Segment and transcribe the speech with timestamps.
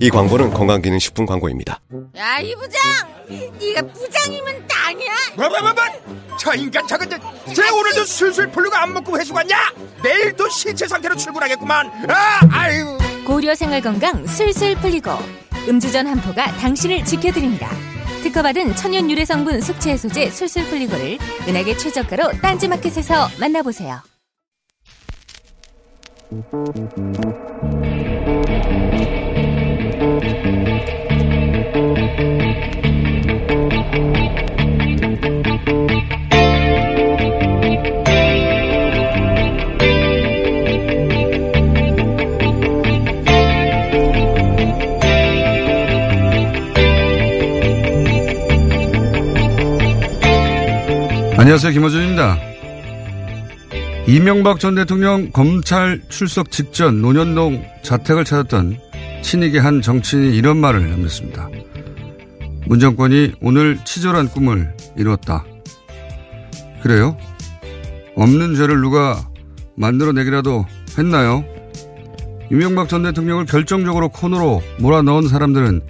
[0.00, 1.80] 이 광고는 건강기능식품 광고입니다.
[2.16, 2.80] 야, 이 부장!
[3.60, 5.12] 네가 부장이면 땅이야?
[5.36, 7.18] 뭐뭐뭐뭐 저 인간 저건 저,
[7.54, 9.56] 쟤 오늘도 술술 풀리고 안 먹고 회수 갔냐?
[10.02, 15.10] 내일도 신체 상태로 출근하겠구만 아 아유 고려 생활 건강 술술 풀리고
[15.68, 17.68] 음주전 한포가 당신을 지켜드립니다.
[18.22, 21.18] 특허받은 천연 유래 성분 숙취 해소제 술술 풀리고를
[21.48, 24.02] 은하계 최저가로 딴지마켓에서 만나보세요.
[51.38, 51.72] 안녕하세요.
[51.74, 52.38] 김호준입니다.
[54.08, 58.85] 이명박 전 대통령 검찰 출석 직전 논현동 자택을 찾았던
[59.26, 61.48] 친이계 한 정치인이 이런 말을 남겼습니다.
[62.68, 65.44] 문 정권이 오늘 치졸한 꿈을 이뤘다.
[66.80, 67.16] 그래요?
[68.14, 69.28] 없는 죄를 누가
[69.74, 70.64] 만들어내기라도
[70.96, 71.44] 했나요?
[72.52, 75.80] 이명박 전 대통령을 결정적으로 코너로 몰아넣은 사람들은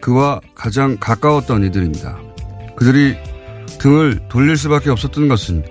[0.00, 2.18] 그와 가장 가까웠던 이들입니다.
[2.74, 3.16] 그들이
[3.78, 5.64] 등을 돌릴 수밖에 없었던 것은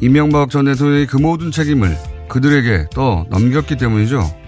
[0.00, 1.94] 이명박 전 대통령이 그 모든 책임을
[2.30, 4.47] 그들에게 떠 넘겼기 때문이죠.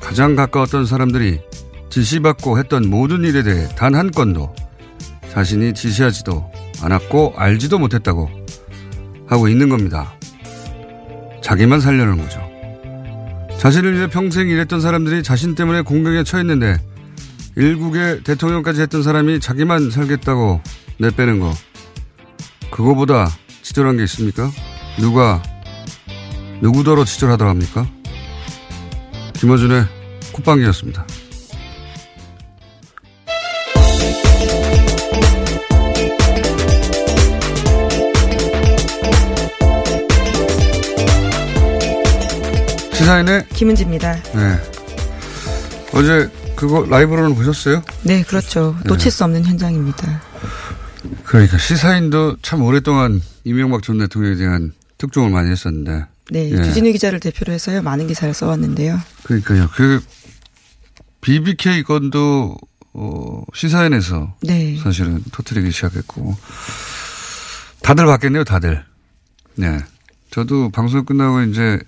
[0.00, 1.40] 가장 가까웠던 사람들이
[1.90, 4.54] 지시받고 했던 모든 일에 대해 단 한 건도
[5.32, 6.50] 자신이 지시하지도
[6.82, 8.30] 않았고 알지도 못했다고
[9.26, 10.12] 하고 있는 겁니다.
[11.42, 12.40] 자기만 살려는 거죠.
[13.58, 16.78] 자신을 위해 평생 일했던 사람들이 자신 때문에 공경에 처했는데
[17.56, 20.60] 일국의 대통령까지 했던 사람이 자기만 살겠다고
[20.98, 21.52] 내빼는 거.
[22.70, 23.28] 그거보다
[23.62, 24.50] 치졸한 게 있습니까?
[24.98, 25.42] 누가,
[26.60, 27.86] 누구더러 치졸하다고 합니까?
[29.38, 29.84] 김어준의
[30.32, 31.06] 콧방귀였습니다.
[42.92, 44.12] 시사인의 김은지입니다.
[44.14, 44.58] 네.
[45.94, 47.82] 어제 그거 라이브로는 보셨어요?
[48.02, 48.76] 네, 그렇죠.
[48.84, 50.20] 놓칠 수 없는 현장입니다.
[51.24, 56.06] 그러니까 시사인도 참 오랫동안 이명박 전 대통령에 대한 특종을 많이 했었는데.
[56.30, 56.62] 네, 예.
[56.62, 57.82] 주진우 기자를 대표로 해서요.
[57.82, 58.98] 많은 기사를 써왔는데요.
[59.24, 59.68] 그러니까요.
[59.74, 60.00] 그
[61.20, 62.56] BBK 건도
[62.92, 64.76] 어, 시사인에서 네.
[64.82, 66.36] 사실은 터트리기 시작했고
[67.82, 68.84] 다들 봤겠네요, 다들.
[69.54, 69.78] 네.
[70.30, 71.78] 저도 방송 끝나고 이제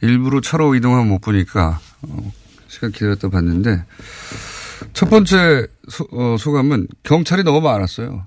[0.00, 2.32] 일부러 차로 이동하면 못 보니까 어,
[2.68, 3.84] 시간 기다렸다 봤는데
[4.92, 8.26] 첫 번째 소, 어, 소감은 경찰이 너무 많았어요.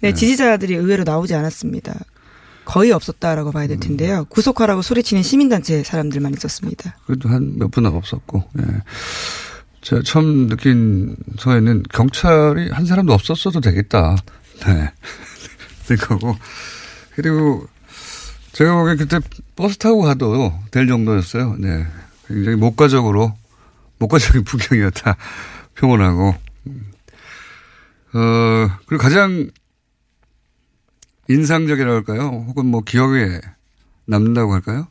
[0.00, 1.94] 네, 지지자들이 의외로 나오지 않았습니다.
[2.70, 3.80] 거의 없었다라고 봐야 될 음.
[3.80, 4.24] 텐데요.
[4.28, 6.96] 구속하라고 소리치는 시민단체 사람들만 있었습니다.
[7.04, 8.62] 그래도 한 몇분 없었고, 예.
[9.80, 14.14] 제가 처음 느낀 서에는 경찰이 한 사람도 없었어도 되겠다.
[14.64, 14.92] 네.
[15.88, 16.36] 될 거고.
[17.16, 17.66] 그리고
[18.52, 19.18] 제가 보기엔 그때
[19.56, 21.56] 버스 타고 가도 될 정도였어요.
[21.58, 21.84] 네.
[22.28, 23.34] 굉장히 목가적으로,
[23.98, 25.16] 목가적인 풍경이었다.
[25.74, 26.36] 평온하고.
[28.12, 29.50] 어, 그리고 가장
[31.30, 32.44] 인상적이라고 할까요?
[32.48, 33.40] 혹은 뭐 기억에
[34.06, 34.88] 남는다고 할까요?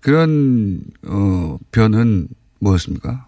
[0.00, 2.28] 그런, 어, 변은
[2.60, 3.26] 뭐였습니까?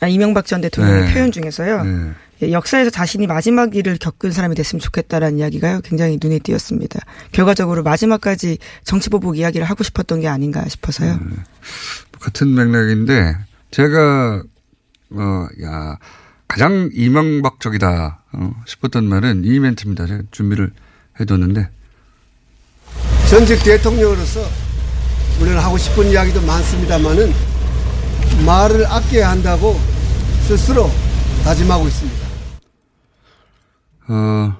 [0.00, 1.14] 아, 이명박 전 대통령의 네.
[1.14, 1.84] 표현 중에서요.
[1.84, 2.12] 네.
[2.42, 5.80] 예, 역사에서 자신이 마지막 일을 겪은 사람이 됐으면 좋겠다라는 이야기가요.
[5.82, 7.00] 굉장히 눈에 띄었습니다.
[7.32, 11.18] 결과적으로 마지막까지 정치보복 이야기를 하고 싶었던 게 아닌가 싶어서요.
[11.22, 11.36] 네.
[12.18, 13.36] 같은 맥락인데
[13.70, 14.42] 제가
[15.10, 15.98] 어, 야
[16.48, 20.06] 가장 이명박적이다 어, 싶었던 말은 이 멘트입니다.
[20.06, 20.72] 제가 준비를
[21.20, 21.68] 해뒀는데
[23.28, 24.40] 전직 대통령으로서
[25.38, 27.32] 물론 하고 싶은 이야기도 많습니다만은
[28.44, 29.78] 말을 아껴야 한다고
[30.46, 30.90] 스스로
[31.44, 32.30] 다짐하고 있습니다.
[34.08, 34.56] 어,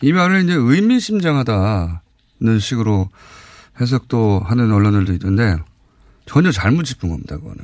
[0.00, 2.02] 이 말은 이제 의미심장하다
[2.60, 3.10] 식으로
[3.80, 5.56] 해석도 하는 언론들도 있던데
[6.26, 7.36] 전혀 잘못 짚은 겁니다.
[7.36, 7.58] 그거는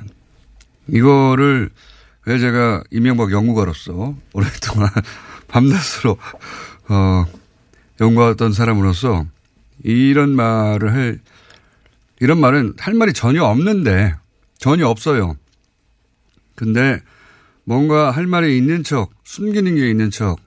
[0.89, 1.71] 이거를
[2.27, 4.91] 왜 제가 이명박 연구가로서 오랫동안
[5.49, 6.19] 밤낮으로
[6.89, 7.25] 어
[8.03, 9.27] 연구했던 사람으로서
[9.85, 11.21] 이런 말을 할
[12.21, 14.15] 이런 말은 할 말이 전혀 없는데
[14.59, 15.37] 전혀 없어요.
[16.55, 17.01] 근데
[17.65, 20.39] 뭔가 할 말이 있는 척, 숨기는 게 있는 척,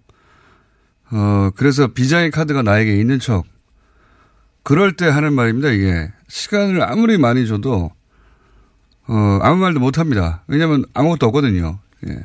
[1.12, 3.46] 어, 그래서 비장의 카드가 나에게 있는 척,
[4.64, 6.12] 그럴 때 하는 말입니다, 이게.
[6.28, 7.92] 시간을 아무리 많이 줘도,
[9.08, 10.44] 어, 아무 말도 못 합니다.
[10.48, 11.80] 왜냐면 아무것도 없거든요.
[12.08, 12.20] 예.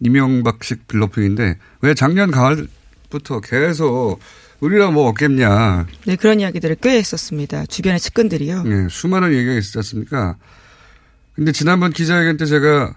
[0.00, 4.20] 이명박식 빌로핑인데, 왜 작년 가을부터 계속
[4.60, 5.86] 우리랑 뭐 없겠냐.
[6.06, 7.66] 네, 그런 이야기들을 꽤 했었습니다.
[7.66, 8.62] 주변의 측근들이요.
[8.64, 10.36] 네, 수많은 얘기가 있었지 않습니까?
[11.34, 12.94] 근데 지난번 기자회견 때 제가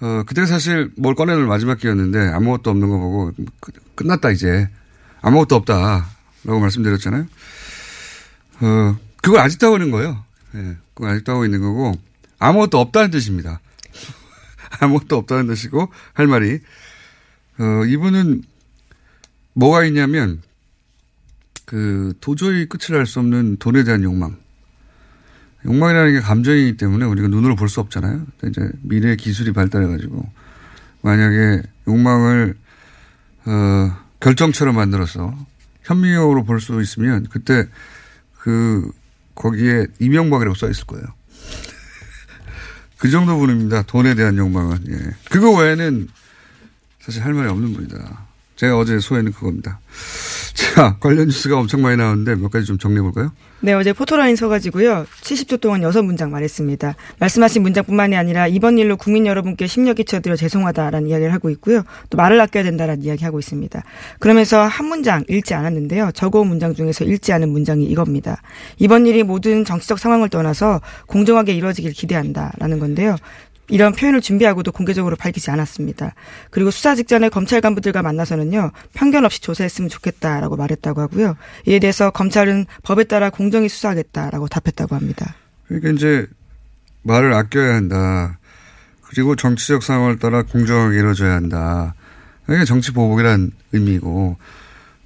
[0.00, 3.32] 어, 그때 사실 뭘 꺼내는 마지막 기였는데 아무것도 없는 거 보고
[3.96, 4.68] 끝났다 이제.
[5.20, 6.08] 아무것도 없다.
[6.44, 7.26] 라고 말씀드렸잖아요.
[8.60, 10.24] 어, 그걸 아직도 하고 있는 거예요.
[10.54, 11.92] 예, 네, 그걸 아직도 하고 있는 거고
[12.38, 13.60] 아무것도 없다는 뜻입니다.
[14.80, 16.60] 아무것도 없다는 뜻이고 할 말이
[17.58, 18.42] 어, 이분은
[19.52, 20.40] 뭐가 있냐면
[21.70, 24.36] 그 도저히 끝을 알 수 없는 돈에 대한 욕망.
[25.64, 28.26] 욕망이라는 게 감정이기 때문에 우리가 눈으로 볼 수 없잖아요.
[28.44, 30.28] 이제 미래 기술이 발달해가지고
[31.02, 32.56] 만약에 욕망을
[33.44, 35.32] 어, 결정처럼 만들어서
[35.84, 37.68] 현미경으로 볼 수 있으면 그때
[38.40, 38.90] 그
[39.36, 41.04] 거기에 이명박이라고 써 있을 거예요.
[42.98, 43.82] 그 정도 분입니다.
[43.82, 44.86] 돈에 대한 욕망은.
[44.90, 45.14] 예.
[45.30, 46.08] 그거 외에는
[46.98, 48.26] 사실 할 말이 없는 분이다.
[48.56, 49.78] 제가 어제 소회는 그겁니다.
[50.60, 53.32] 자, 관련 뉴스가 엄청 많이 나오는데 몇 가지 좀 정리해 볼까요?
[53.60, 55.06] 네, 어제 포토라인 서가지고요.
[55.22, 56.94] 70초 동안 여섯 문장 말했습니다.
[57.18, 61.82] 말씀하신 문장뿐만이 아니라 이번 일로 국민 여러분께 심려 끼쳐드려 죄송하다라는 이야기를 하고 있고요.
[62.08, 63.82] 또 말을 아껴야 된다라는 이야기 하고 있습니다.
[64.18, 66.12] 그러면서 한 문장 읽지 않았는데요.
[66.12, 68.40] 적어온 문장 중에서 읽지 않은 문장이 이겁니다.
[68.78, 73.16] 이번 일이 모든 정치적 상황을 떠나서 공정하게 이루어지길 기대한다라는 건데요.
[73.70, 76.14] 이런 표현을 준비하고도 공개적으로 밝히지 않았습니다.
[76.50, 81.36] 그리고 수사 직전에 검찰 간부들과 만나서는요, 편견 없이 조사했으면 좋겠다라고 말했다고 하고요.
[81.66, 85.34] 이에 대해서 검찰은 법에 따라 공정히 수사하겠다라고 답했다고 합니다.
[85.66, 86.26] 그러니까 이제
[87.02, 88.38] 말을 아껴야 한다.
[89.02, 91.94] 그리고 정치적 상황을 따라 공정하게 이루어져야 한다.
[92.48, 94.36] 이게 정치 보복이란 의미고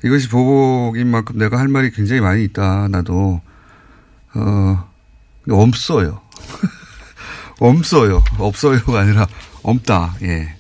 [0.03, 2.89] 이것이 보복인 만큼 내가 할 말이 굉장히 많이 있다.
[2.89, 3.41] 나도
[4.35, 4.91] 어
[5.49, 6.21] 없어요.
[7.69, 8.23] 없어요.
[8.39, 9.27] 없어요가 아니라
[9.63, 10.17] 없다.
[10.23, 10.55] 예.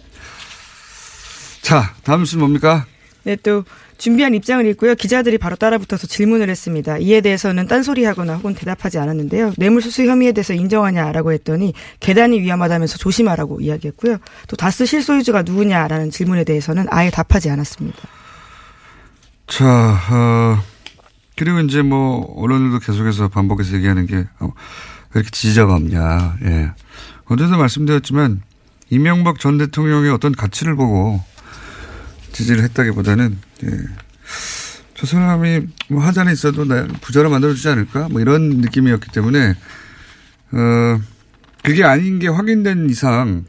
[1.62, 2.86] 자, 다음 뉴스 뭡니까?
[3.24, 3.64] 네, 또
[3.96, 4.94] 준비한 입장을 읽고요.
[4.96, 6.98] 기자들이 바로 따라붙어서 질문을 했습니다.
[6.98, 9.54] 이에 대해서는 딴소리하거나 혹은 대답하지 않았는데요.
[9.56, 14.18] 뇌물수수 혐의에 대해서 인정하냐라고 했더니 계단이 위험하다면서 조심하라고 이야기했고요.
[14.48, 17.98] 또 다스 실소유주가 누구냐라는 질문에 대해서는 아예 답하지 않았습니다.
[19.46, 20.62] 자, 어,
[21.36, 24.52] 그리고 이제 뭐 언론들도 계속해서 반복해서 얘기하는 게 어, 왜
[25.14, 26.38] 이렇게 지지자가 없냐.
[26.44, 26.72] 예.
[27.26, 28.42] 어제도 말씀드렸지만
[28.90, 31.22] 이명박 전 대통령의 어떤 가치를 보고
[32.32, 33.70] 지지를 했다기보다는 예.
[34.94, 39.56] 저 사람이 뭐 하자는 있어도 나 부자로 만들어주지 않을까 뭐 이런 느낌이었기 때문에
[40.52, 41.00] 어
[41.62, 43.44] 그게 아닌 게 확인된 이상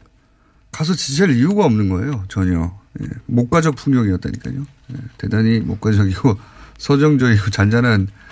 [0.72, 3.06] 가서 지지할 이유가 없는 거예요 전혀 예.
[3.26, 4.96] 목가적 풍경이었다니까요 예.
[5.18, 6.38] 대단히 목가적이고
[6.78, 8.25] 서정적이고 잔잔한 예.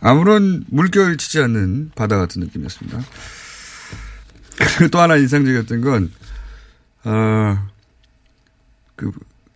[0.00, 3.00] 아무런 물결이 치지 않는 바다 같은 느낌이었습니다.
[4.56, 6.12] 그리고 또 하나 인상적이었던 건,
[7.04, 7.68] 어,
[8.96, 9.10] 그,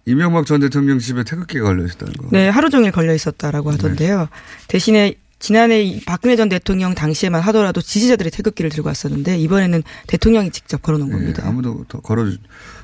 [0.06, 2.28] 이명박 전 대통령 집에 태극기가 걸려 있었다는 거.
[2.32, 4.20] 네, 하루 종일 걸려 있었다라고 하던데요.
[4.20, 4.26] 네.
[4.68, 11.10] 대신에 지난해 박근혜 전 대통령 당시에만 하더라도 지지자들이 태극기를 들고 왔었는데 이번에는 대통령이 직접 걸어놓은
[11.10, 11.42] 네, 겁니다.
[11.46, 12.26] 아무도 더 걸어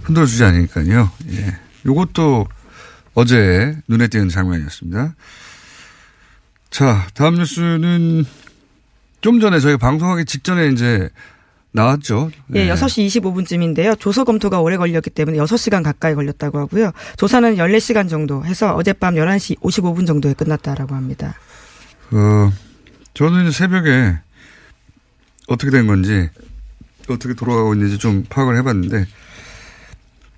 [0.03, 1.11] 흔들어주지 않으니까요.
[1.33, 1.59] 예.
[1.87, 2.47] 요것도
[3.15, 5.15] 어제 눈에 띄는 장면이었습니다.
[6.75, 8.25] 자, 다음 뉴스는
[9.21, 11.09] 좀 전에 저희가 방송하기 직전에 이제
[11.71, 12.33] 나왔죠.
[12.55, 12.75] 예, 네.
[12.75, 13.97] 6시 25분쯤인데요.
[13.97, 16.91] 조서 검토가 오래 걸렸기 때문에 6시간 가까이 걸렸다고 하고요.
[17.17, 21.37] 조사는 14시간 정도 해서 어젯밤 11시 55분 정도에 끝났다라고 합니다.
[22.11, 22.53] 어,
[23.15, 24.19] 저는 새벽에
[25.47, 26.29] 어떻게 된 건지
[27.09, 29.07] 어떻게 돌아가고 있는지 좀 파악을 해봤는데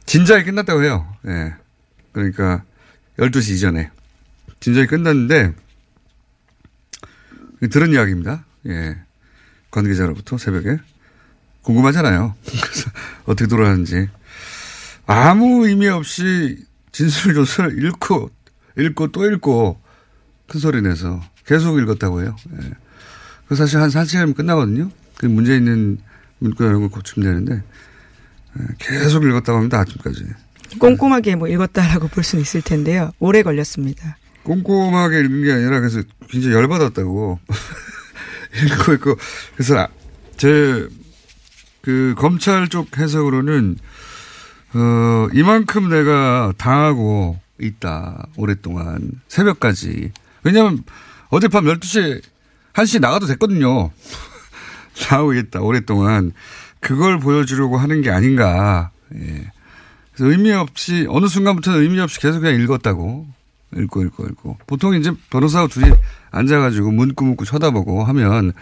[0.05, 1.11] 진작에 끝났다고 해요.
[1.29, 1.31] 예.
[1.31, 1.55] 네.
[2.13, 2.63] 그러니까
[3.19, 3.91] 12시 이전에
[4.61, 5.55] 진작에 끝났는데
[7.71, 8.45] 들은 이야기입니다.
[8.67, 8.97] 예.
[9.71, 10.79] 관계자로부터 새벽에.
[11.63, 12.35] 궁금하잖아요.
[12.45, 12.91] 그래서
[13.25, 14.09] 어떻게 돌아가는지.
[15.07, 18.31] 아무 의미 없이 진술조서를 읽고,
[18.79, 19.81] 읽고 또 읽고
[20.49, 22.37] 큰 소리 내서 계속 읽었다고 해요.
[22.63, 22.71] 예.
[23.49, 24.91] 그 사실 한 4시간이면 끝나거든요.
[25.17, 25.99] 그 문제 있는
[26.39, 27.63] 문구 이런 거 고치면 되는데
[28.59, 28.65] 예.
[28.79, 29.81] 계속 읽었다고 합니다.
[29.81, 30.25] 아침까지.
[30.79, 33.13] 꼼꼼하게 뭐 읽었다라고 볼 수는 있을 텐데요.
[33.19, 34.17] 오래 걸렸습니다.
[34.47, 37.41] 꼼꼼하게 읽은 게 아니라 그래서 굉장히 열받았다고
[38.65, 39.17] 읽고 있고
[39.55, 39.89] 그래서 아,
[40.37, 43.77] 제그 검찰 쪽 해석으로는
[44.75, 50.13] 어 이만큼 내가 당하고 있다 오랫동안 새벽까지
[50.45, 50.85] 왜냐하면
[51.29, 52.23] 어젯밤 12시에
[52.75, 53.91] 1시 나가도 됐거든요.
[55.11, 56.33] 나오고 있다 오랫동안
[56.81, 58.91] 그걸 보여주려고 하는 게 아닌가.
[59.15, 59.51] 예.
[60.15, 63.27] 그래서 의미 없이 어느 순간부터 의미 없이 계속 그냥 읽었다고
[63.75, 65.91] 읽고 읽고 읽고 보통 이제 변호사하고 둘이
[66.31, 68.53] 앉아가지고 문구 문구 쳐다보고 하면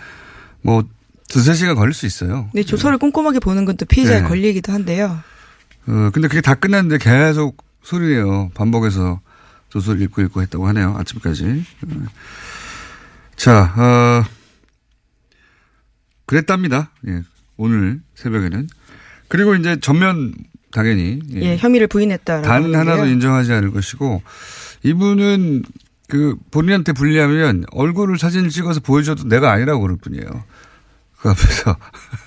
[0.63, 0.83] 뭐
[1.29, 2.49] 두세 시간 걸릴 수 있어요.
[2.55, 4.29] 네, 조서를 꼼꼼하게 보는 건 또 피해자의 네.
[4.29, 5.19] 권리이기도 한데요.
[5.87, 8.51] 어, 근데 그게 다 끝났는데 계속 소리내요.
[8.55, 9.21] 반복해서
[9.69, 10.95] 조서를 읽고 읽고 했다고 하네요.
[10.99, 11.65] 아침까지.
[11.83, 12.05] 어.
[13.37, 14.25] 자, 어,
[16.27, 16.91] 그랬답니다.
[17.09, 17.23] 예.
[17.57, 18.69] 오늘 새벽에는.
[19.29, 20.33] 그리고 이제 전면
[20.73, 21.21] 당연히.
[21.35, 22.47] 예, 혐의를 부인했다라고.
[22.47, 22.75] 단.
[22.75, 24.23] 하나도 인정하지 않을 것이고
[24.85, 25.65] 이분은
[26.09, 30.45] 그 본인한테 불리하면 얼굴을 사진을 찍어서 보여줘도 내가 아니라고 그럴 뿐이에요.
[31.19, 31.77] 그 앞에서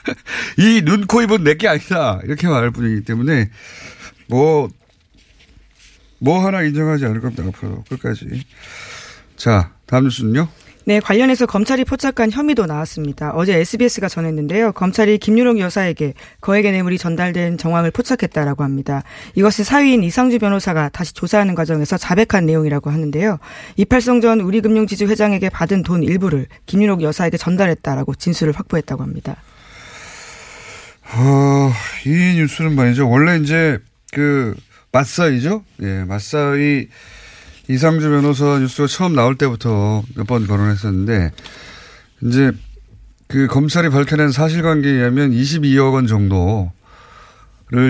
[0.57, 3.51] 이 눈, 코, 입은 내게 아니다 이렇게 말할 뿐이기 때문에
[4.27, 4.69] 뭐,
[6.19, 7.43] 뭐 하나 인정하지 않을 겁니다.
[7.47, 8.43] 앞으로 끝까지.
[9.35, 10.49] 자, 다음 뉴스는요.
[10.87, 13.31] 네, 관련해서 검찰이 포착한 혐의도 나왔습니다.
[13.35, 14.71] 어제 SBS가 전했는데요.
[14.71, 19.03] 검찰이 김유록 여사에게 거액의 뇌물이 전달된 정황을 포착했다라고 합니다.
[19.35, 23.37] 이것은 사위인 이상주 변호사가 다시 조사하는 과정에서 자백한 내용이라고 하는데요.
[23.75, 29.35] 이팔성 전 우리금융지주 회장에게 받은 돈 일부를 김유록 여사에게 전달했다라고 진술을 확보했다고 합니다.
[31.15, 31.69] 어,
[32.05, 33.09] 이 뉴스는 말이죠.
[33.09, 33.77] 원래 이제
[34.13, 34.55] 그
[34.93, 35.65] 맞사이죠.
[35.81, 36.87] 예, 맞사이
[37.69, 41.31] 이상주 변호사 뉴스가 처음 나올 때부터 몇 번 거론했었는데
[42.23, 42.51] 이제
[43.27, 46.71] 그 검찰이 밝혀낸 사실관계에 의하면 22억 원 정도를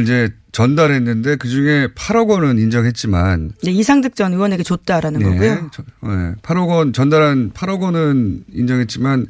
[0.03, 5.69] 이제 전달했는데 그 중에 8억 원은 인정했지만 네, 이상득 전 의원에게 줬다라는 거고요.
[5.72, 9.27] 저- 네, 8억 원 전달한 8억 원은 인정했지만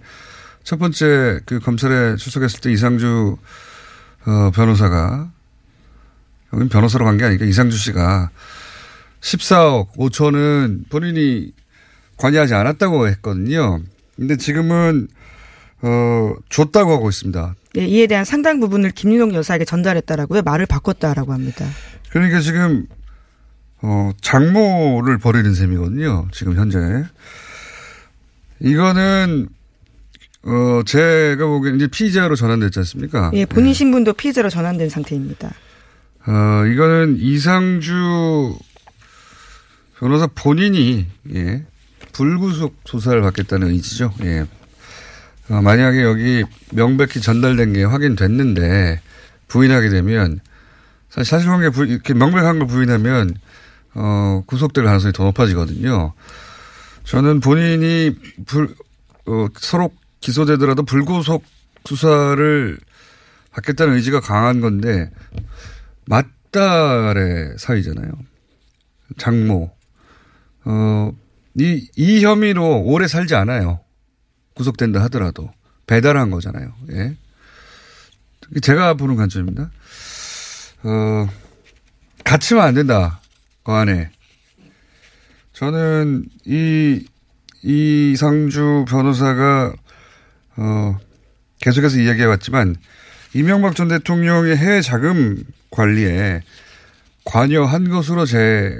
[0.63, 3.37] 첫 번째 그 검찰에 출석했을 때 이상주
[4.25, 5.29] 어, 변호사가
[6.53, 8.29] 여긴 변호사로 간 게 아니니까 이상주 씨가
[9.27, 11.51] 14억 5천은 본인이
[12.15, 13.81] 관여하지 않았다고 했거든요.
[14.15, 15.07] 근데 지금은
[15.81, 17.55] 어 줬다고 하고 있습니다.
[17.75, 20.41] 네, 이에 대한 상당 부분을 김유록 여사에게 전달했다라고요.
[20.41, 21.65] 말을 바꿨다라고 합니다.
[22.09, 22.87] 그러니까 지금
[23.81, 26.29] 어 장모를 벌이는 셈이거든요.
[26.31, 26.79] 지금 현재
[28.59, 29.49] 이거는
[30.43, 33.31] 어 제가 보기에는 이제 피의자로 전환됐지 않습니까?
[33.33, 35.53] 예, 본인 신분도 피해자로 전환된 상태입니다.
[36.25, 38.57] 어 이거는 이상주
[39.99, 41.65] 변호사 본인이 예
[42.13, 44.13] 불구속 조사를 받겠다는 의지죠.
[44.23, 44.45] 예.
[45.49, 49.01] 어, 만약에 여기 명백히 전달된 게 확인됐는데
[49.47, 50.39] 부인하게 되면
[51.09, 53.35] 사실 사실관계 부, 이렇게 명백한 걸 부인하면
[53.93, 56.13] 어, 구속될 가능성이 더 높아지거든요.
[57.03, 58.75] 저는 본인이 불,
[59.25, 61.43] 어, 서로 기소되더라도 불구속
[61.85, 62.77] 수사를
[63.51, 65.09] 받겠다는 의지가 강한 건데
[66.05, 68.11] 맞달의 사위잖아요.
[69.17, 69.76] 장모.
[70.69, 71.13] 어,
[71.55, 73.79] 이, 이 혐의로 오래 살지 않아요.
[74.53, 75.49] 구속된다 하더라도.
[75.85, 76.73] 배달한 거잖아요.
[76.91, 77.15] 예.
[78.61, 79.71] 제가 보는 관점입니다.
[80.83, 81.29] 어,
[82.25, 83.21] 갇히면 안 된다.
[83.63, 84.09] 그 안에.
[85.53, 87.05] 저는 이,
[87.63, 89.73] 이상주 변호사가,
[90.57, 90.97] 어,
[91.61, 92.75] 계속해서 이야기해 왔지만,
[93.33, 96.41] 이명박 전 대통령의 해외 자금 관리에
[97.23, 98.79] 관여한 것으로 제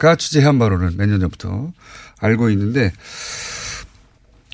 [0.00, 1.72] 가 취재한 바로는 몇 년 전부터
[2.20, 2.90] 알고 있는데,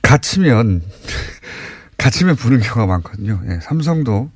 [0.03, 0.83] 갇히면,
[1.97, 3.41] 갇히면 부는 경우가 많거든요.
[3.49, 4.31] 예, 삼성도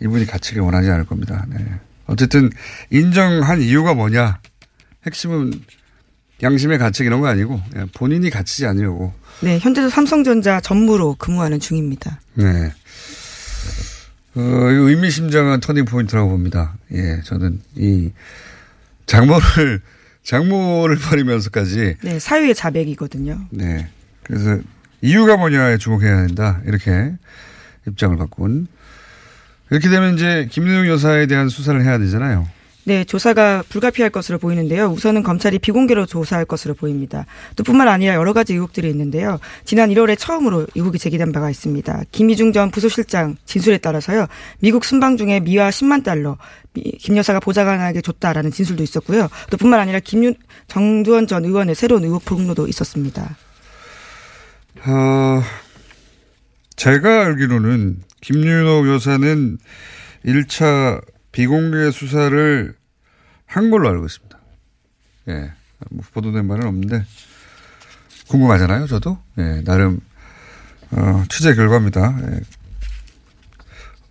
[0.00, 1.44] 이분이 갇히길 원하지 않을 겁니다.
[1.48, 1.58] 네.
[2.06, 2.50] 어쨌든
[2.90, 4.40] 인정한 이유가 뭐냐?
[5.06, 5.52] 핵심은
[6.42, 9.12] 양심의 가책 이런 거 아니고 예, 본인이 갇히지 않으려고.
[9.42, 12.20] 네, 현재도 삼성전자 전무로 근무하는 중입니다.
[12.34, 12.72] 네.
[14.34, 16.76] 어, 의미심장한 turning point라고 봅니다.
[16.92, 18.10] 예, 저는 이
[19.06, 19.82] 장모를
[20.28, 23.46] 장모를 버리면서까지 네, 사유의 자백이거든요.
[23.50, 23.88] 네.
[24.22, 24.58] 그래서
[25.00, 26.60] 이유가 뭐냐에 주목해야 된다.
[26.66, 27.14] 이렇게
[27.86, 28.66] 입장을 바꾼.
[29.70, 32.46] 이렇게 되면 이제 김윤옥 여사에 대한 수사를 해야 되잖아요.
[32.88, 34.86] 네, 조사가 불가피할 것으로 보이는데요.
[34.86, 37.26] 우선은 검찰이 비공개로 조사할 것으로 보입니다.
[37.54, 39.38] 또 뿐만 아니라 여러 가지 의혹들이 있는데요.
[39.66, 42.04] 지난 1월에 처음으로 의혹이 제기된 바가 있습니다.
[42.12, 44.26] 김희중 전 부소실장 진술에 따라서요.
[44.60, 46.38] 미국 순방 중에 미화 10만 달러
[46.72, 49.28] 미- 김 여사가 보좌관에게 줬다라는 진술도 있었고요.
[49.50, 50.34] 또 뿐만 아니라 김윤
[50.66, 53.36] 정두원 전 의원의 새로운 의혹 폭로도 있었습니다.
[54.86, 55.42] 어,
[56.76, 59.58] 제가 알기로는 김윤옥 여사는
[60.24, 61.02] 1차
[61.32, 62.77] 비공개 수사를
[63.48, 64.38] 한 걸로 알고 있습니다.
[65.28, 65.52] 예.
[65.90, 67.04] 뭐 보도된 바는 없는데
[68.28, 68.86] 궁금하잖아요.
[68.86, 70.00] 저도 예, 나름
[70.90, 72.16] 어, 취재 결과입니다.
[72.22, 72.40] 예.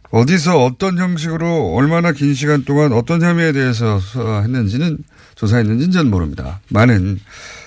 [0.10, 4.00] 어디서 어떤 형식으로 얼마나 긴 시간 동안 어떤 혐의에 대해서
[4.42, 4.98] 했는지는
[5.36, 6.62] 조사했는지는 전 모릅니다.
[6.70, 7.20] 많은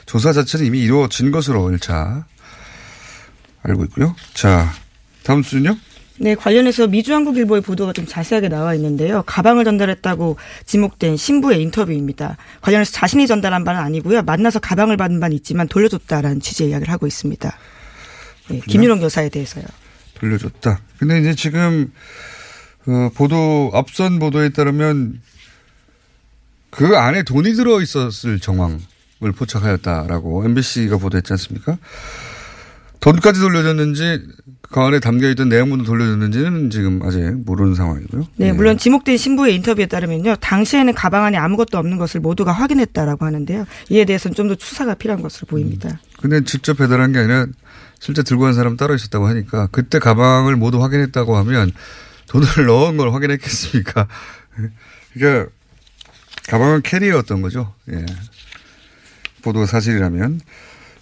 [0.07, 2.25] 조사 자체는 이미 이루어진 것으로 1차
[3.63, 4.17] 알고 있고요.
[4.33, 4.73] 자,
[5.23, 5.77] 다음 수는요?
[6.23, 9.23] 네, 관련해서 미주한국일보의 보도가 좀 자세하게 나와 있는데요.
[9.23, 10.37] 가방을 전달했다고
[10.67, 12.37] 지목된 신부의 인터뷰입니다.
[12.61, 14.21] 관련해서 자신이 전달한 바는 아니고요.
[14.23, 17.57] 만나서 가방을 받은 바는 있지만 돌려줬다라는 취지의 이야기를 하고 있습니다.
[18.51, 19.65] 네, 김유롱 여사에 대해서요.
[20.13, 20.81] 돌려줬다.
[20.99, 21.91] 근데 이제 지금
[22.85, 25.23] 그 보도 앞선 보도에 따르면
[26.69, 31.79] 그 안에 돈이 들어 있었을 정황을 포착하였다라고 MBC가 보도했지 않습니까?
[33.01, 34.21] 돈까지 돌려줬는지
[34.71, 38.27] 그 안에 담겨있던 내용물도 돌려줬는지는 지금 아직 모르는 상황이고요.
[38.37, 38.53] 네, 예.
[38.53, 40.37] 물론 지목된 신부의 인터뷰에 따르면요.
[40.37, 43.67] 당시에는 가방 안에 아무것도 없는 것을 모두가 확인했다라고 하는데요.
[43.89, 45.89] 이에 대해서는 좀더 수사가 필요한 것으로 보입니다.
[45.89, 45.97] 음.
[46.21, 47.47] 근데 직접 배달한 게 아니라
[47.99, 51.73] 실제 들고 간 사람 따로 있었다고 하니까 그때 가방을 모두 확인했다고 하면
[52.29, 54.07] 돈을 넣은 걸 확인했겠습니까?
[55.15, 55.51] 그러니까
[56.49, 57.75] 가방은 캐리어였던 거죠.
[57.91, 58.07] 예.
[59.43, 60.41] 보도가 사실이라면.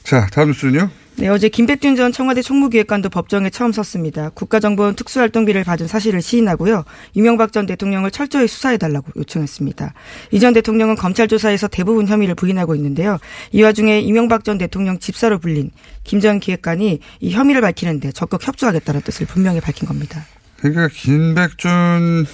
[0.04, 0.90] 자, 다음 뉴스는요?
[1.18, 4.28] 네, 어제 김백준 전 청와대 총무기획관도 법정에 처음 섰습니다.
[4.30, 6.84] 국가정보원 특수활동비를 받은 사실을 시인하고요.
[7.14, 9.94] 이명박 전 대통령을 철저히 수사해달라고 요청했습니다.
[10.30, 13.18] 이 전 대통령은 검찰 조사에서 대부분 혐의를 부인하고 있는데요.
[13.50, 15.72] 이 와중에 이명박 전 대통령 집사로 불린
[16.04, 20.24] 김 전 기획관이 이 혐의를 밝히는데 적극 협조하겠다는 뜻을 분명히 밝힌 겁니다.
[20.58, 22.26] 그러니까 김백준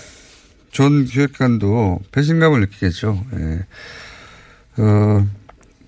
[0.72, 3.24] 전 기획관도 배신감을 느끼겠죠.
[3.34, 4.82] 예.
[4.82, 5.26] 어,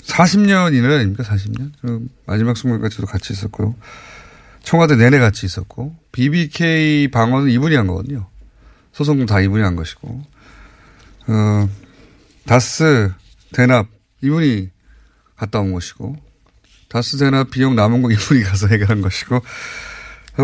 [0.06, 1.22] 40년이나 아닙니까?
[1.24, 1.72] 40년?
[1.80, 3.74] 그 마지막 순간까지도 같이 있었고요.
[4.62, 8.28] 청와대 내내 같이 있었고, BBK 방어는 이분이 한 거거든요.
[8.92, 10.22] 소송 다 이분이 한 것이고,
[11.28, 11.68] 어,
[12.46, 13.12] 다스
[13.52, 13.86] 대납
[14.22, 14.70] 이분이
[15.36, 16.16] 갔다 온 것이고,
[16.88, 19.40] 다스 대납 비용 남은 거 이분이 가서 해결한 것이고,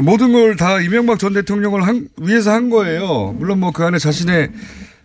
[0.05, 3.33] 모든 걸 다 이명박 전 대통령을 한, 위해서 한 거예요.
[3.39, 4.51] 물론 뭐 그 안에 자신의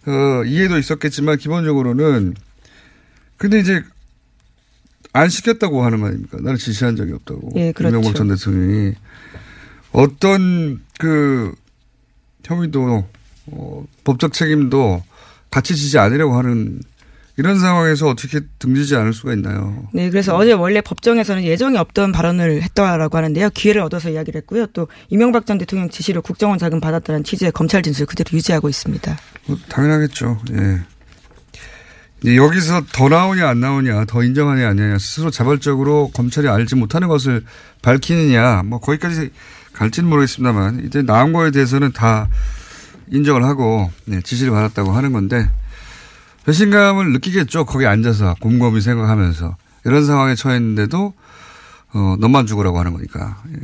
[0.07, 2.35] 어, 이해도 있었겠지만 기본적으로는
[3.35, 3.83] 근데 이제
[5.17, 6.37] 안 시켰다고 하는 거 아닙니까?
[6.41, 7.51] 나는 지시한 적이 없다고.
[7.55, 7.97] 예, 그렇죠.
[7.97, 8.93] 이명박 전 대통령이
[9.91, 11.53] 어떤 그
[12.43, 13.05] 혐의도
[13.47, 15.03] 어, 법적 책임도
[15.49, 16.79] 같이 지지 않으려고 하는
[17.37, 19.87] 이런 상황에서 어떻게 등지지 않을 수가 있나요?
[19.93, 23.51] 네, 그래서 어제 원래 법정에서는 예정이 없던 발언을 했다라고 하는데요.
[23.51, 24.65] 기회를 얻어서 이야기를 했고요.
[24.67, 29.17] 또 이명박 전 대통령 지시로 국정원 자금 받았다는 취지의 검찰 진술 그대로 유지하고 있습니다.
[29.45, 30.39] 뭐 당연하겠죠.
[30.53, 30.79] 예.
[32.25, 37.43] 여기서 더 나오냐 안 나오냐 더 인정하냐 아니냐 스스로 자발적으로 검찰이 알지 못하는 것을
[37.81, 39.29] 밝히느냐 뭐 거기까지
[39.73, 42.27] 갈지는 모르겠습니다만 이제 나온 거에 대해서는 다
[43.11, 45.47] 인정을 하고 네, 지시를 받았다고 하는 건데
[46.45, 51.13] 배신감을 느끼겠죠 거기 앉아서 곰곰이 생각하면서 이런 상황에 처했는데도
[51.93, 53.59] 어, 너만 죽으라고 하는 거니까 예.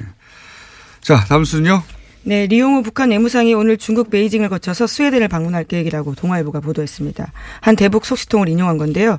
[1.01, 1.83] 자 다음 순요
[2.25, 7.31] 네, 리용우 북한 외무상이 오늘 중국 베이징을 거쳐서 스웨덴을 방문할 계획이라고 동아일보가 보도했습니다.
[7.59, 9.17] 한 대북 속시통을 인용한 건데요.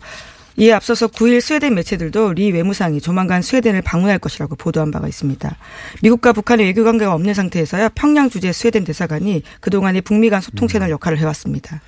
[0.57, 5.57] 이에 앞서서 9일 스웨덴 매체들도 리 외무상이 조만간 스웨덴을 방문할 것이라고 보도한 바가 있습니다.
[6.03, 10.90] 미국과 북한의 외교 관계가 없는 상태에서야 평양 주재 스웨덴 대사관이 그동안의 북미 간 소통 채널
[10.90, 11.83] 역할을 해왔습니다.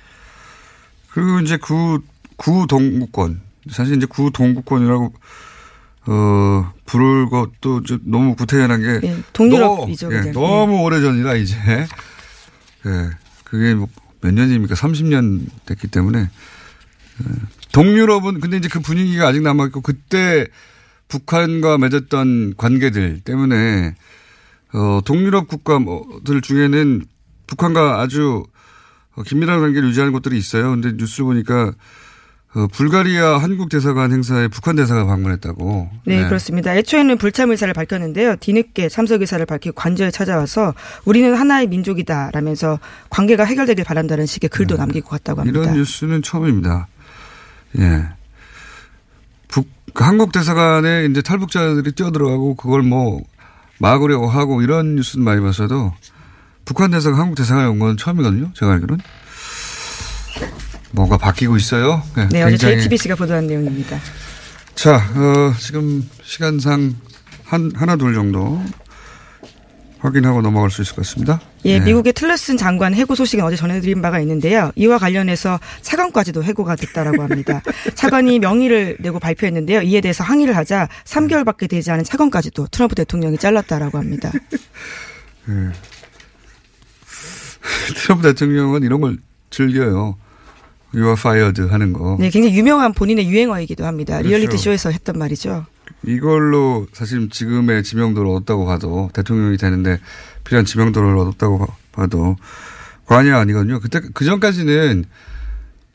[1.09, 2.01] 그리고 이제 구,
[2.35, 3.41] 구동구권.
[3.71, 5.13] 사실 이제 구동구권이라고
[6.07, 9.07] 어, 부를 것도 너무 구태연한 게.
[9.07, 10.11] 예, 동유럽이죠.
[10.13, 11.55] 예, 너무 오래 전이라 이제.
[12.85, 13.09] 예,
[13.43, 13.87] 그게 뭐
[14.21, 14.75] 몇 년입니까?
[14.75, 16.19] 30년 됐기 때문에.
[16.19, 17.25] 예.
[17.71, 20.47] 동유럽은 근데 이제 그 분위기가 아직 남아있고 그때
[21.07, 23.95] 북한과 맺었던 관계들 때문에
[24.73, 27.05] 어, 동유럽 국가들 중에는
[27.45, 28.45] 북한과 아주
[29.25, 30.71] 긴밀한 관계를 유지하는 곳들이 있어요.
[30.71, 31.73] 근데 뉴스 보니까
[32.53, 35.89] 그 불가리아 한국 대사관 행사에 북한 대사가 방문했다고.
[36.05, 36.75] 네, 네, 그렇습니다.
[36.75, 38.37] 애초에는 불참 의사를 밝혔는데요.
[38.37, 40.73] 뒤늦게 참석 의사를 밝히고 관저에 찾아와서
[41.05, 42.79] 우리는 하나의 민족이다라면서
[43.09, 44.79] 관계가 해결되길 바란다는 식의 글도 네.
[44.79, 45.59] 남기고 갔다고 합니다.
[45.59, 46.87] 이런 뉴스는 처음입니다.
[47.79, 48.09] 예.
[49.49, 53.21] 북 한국 대사관에 이제 탈북자들이 뛰어들어가고 그걸 뭐
[53.79, 55.93] 막으려고 하고 이런 뉴스는 많이 봤어도
[56.65, 58.51] 북한 대사가 한국 대사관에 온 건 처음이거든요.
[58.53, 59.03] 제가 알기로는.
[60.91, 62.01] 뭐가 바뀌고 있어요.
[62.15, 63.99] 네, 네 어제 JTBC가 보도한 내용입니다.
[64.75, 66.95] 자, 어, 지금 시간상
[67.43, 68.61] 한, 하나, 둘 정도
[69.99, 71.41] 확인하고 넘어갈 수 있을 것 같습니다.
[71.65, 71.85] 예, 네.
[71.85, 74.71] 미국의 틀러슨 장관 해고 소식은 어제 전해드린 바가 있는데요.
[74.75, 77.61] 이와 관련해서 차관까지도 해고가 됐다라고 합니다.
[77.95, 79.81] 차관이 명의를 내고 발표했는데요.
[79.81, 84.31] 이에 대해서 항의를 하자 3개월밖에 되지 않은 차관까지도 트럼프 대통령이 잘랐다라고 합니다.
[85.45, 85.53] 네.
[87.97, 89.17] 트럼프 대통령은 이런 걸
[89.49, 90.17] 즐겨요.
[90.93, 92.17] You are fired 하는 거.
[92.19, 94.17] 네, 굉장히 유명한 본인의 유행어이기도 합니다.
[94.17, 94.29] 그렇죠.
[94.29, 95.65] 리얼리티 쇼에서 했던 말이죠.
[96.05, 99.99] 이걸로 사실 지금의 지명도를 얻었다고 봐도 대통령이 되는데
[100.43, 102.37] 필요한 지명도를 얻었다고 봐도
[103.05, 103.79] 관이 아니거든요.
[103.79, 105.05] 그때 그 전까지는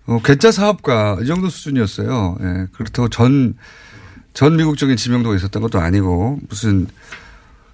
[0.07, 2.39] 어, 괴짜 사업가 이 정도 수준이었어요.
[2.41, 2.67] 예.
[2.73, 3.55] 그렇다고 전,
[4.35, 6.87] 전 미국적인 지명도가 있었던 것도 아니고 무슨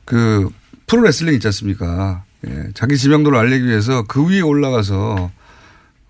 [0.05, 0.49] 그
[0.87, 2.25] 프로레슬링 있지 않습니까?
[2.47, 2.69] 예.
[2.75, 5.31] 자기 지명도를 알리기 위해서 그 위에 올라가서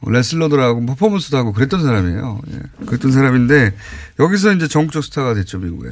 [0.07, 2.41] 레슬러들하고 퍼포먼스도 하고 그랬던 사람이에요.
[2.53, 2.87] 예.
[2.87, 3.75] 그랬던 사람인데
[4.21, 5.91] 여기서 이제 전국적 스타가 됐죠, 미국에.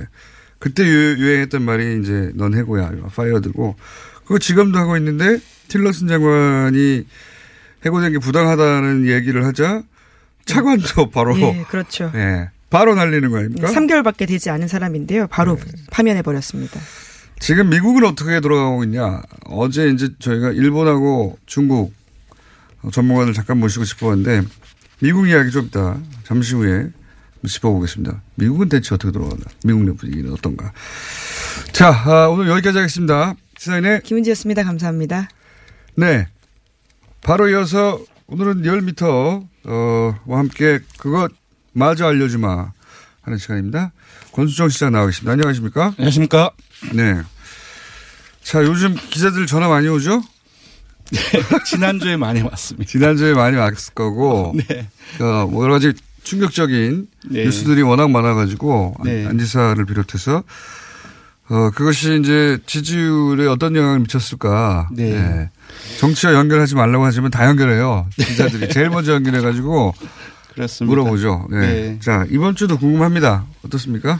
[0.59, 3.77] 그때 유 행했던 말이 이제 넌 해고야, 파이어들고.
[4.25, 5.38] 그거 지금도 하고 있는데
[5.69, 7.07] 틸러슨 장관이
[7.85, 9.83] 해고된 게 부당하다는 얘기를 하자
[10.47, 11.37] 차관도 바로.
[11.38, 12.11] 예, 그렇죠.
[12.14, 12.51] 예.
[12.71, 13.69] 바로 날리는 거 아닙니까?
[13.69, 15.27] 3개월밖에 되지 않은 사람인데요.
[15.29, 15.64] 바로 네.
[15.90, 16.81] 파면해 버렸습니다.
[17.38, 19.23] 지금 미국은 어떻게 돌아가고 있냐?
[19.45, 21.92] 어제 이제 저희가 일본하고 중국
[22.90, 24.42] 전문가들 잠깐 모시고 싶었는데
[25.01, 26.90] 미국 이야기 좀 이따 잠시 후에
[27.46, 28.22] 짚어보겠습니다.
[28.35, 29.42] 미국은 대체 어떻게 돌아가나?
[29.64, 30.72] 미국 내 분위기는 어떤가?
[31.72, 33.35] 자, 아, 오늘 여기까지 하겠습니다.
[33.59, 34.64] 시사인의 김은지였습니다.
[34.64, 35.29] 감사합니다.
[35.96, 36.27] 네.
[37.22, 41.33] 바로 이어서 오늘은 열미터 어와 함께 그것
[41.72, 42.72] 마저 알려주마
[43.22, 43.92] 하는 시간입니다.
[44.33, 45.33] 권수정 시장 나와 계십니다.
[45.33, 45.94] 안녕하십니까?
[45.99, 46.51] 안녕하십니까?
[46.92, 47.20] 네.
[48.42, 50.22] 자, 요즘 기자들 전화 많이 오죠?
[51.11, 51.21] 네,
[51.64, 52.90] 지난주에 많이 왔습니다.
[52.90, 54.55] 지난주에 많이 왔을 거고.
[54.55, 54.88] 네.
[55.21, 55.92] 어, 뭐 여러 가지
[56.25, 57.45] 충격적인 네.
[57.45, 59.27] 뉴스들이 워낙 많아가지고 네.
[59.27, 60.42] 안지사를 비롯해서
[61.49, 64.88] 어, 그것이 이제 지지율에 어떤 영향을 미쳤을까.
[64.92, 65.12] 네.
[65.12, 65.51] 네.
[65.99, 68.09] 정치와 연결하지 말라고 하지만 다 연결해요.
[68.16, 69.95] 기자들이 제일 먼저 연결해가지고
[70.55, 70.90] 그렇습니다.
[70.90, 71.47] 물어보죠.
[71.51, 71.59] 네.
[71.59, 71.99] 네.
[72.01, 73.45] 자, 이번 주도 궁금합니다.
[73.64, 74.19] 어떻습니까?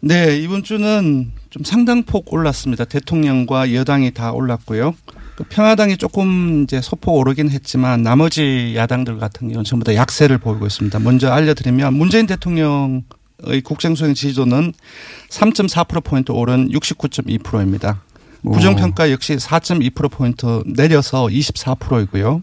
[0.00, 2.84] 네, 이번 주는 좀 상당폭 올랐습니다.
[2.84, 4.94] 대통령과 여당이 다 올랐고요.
[5.38, 10.66] 그 평화당이 조금 이제 소폭 오르긴 했지만 나머지 야당들 같은 경우는 전부 다 약세를 보이고
[10.66, 10.98] 있습니다.
[10.98, 13.04] 먼저 알려드리면 문재인 대통령
[13.44, 14.72] 의 국정 수행 지지도는
[15.30, 18.02] 3.4%포인트 오른 69.2%입니다.
[18.42, 22.42] 부정 평가 역시 4.2%포인트 내려서 24%이고요.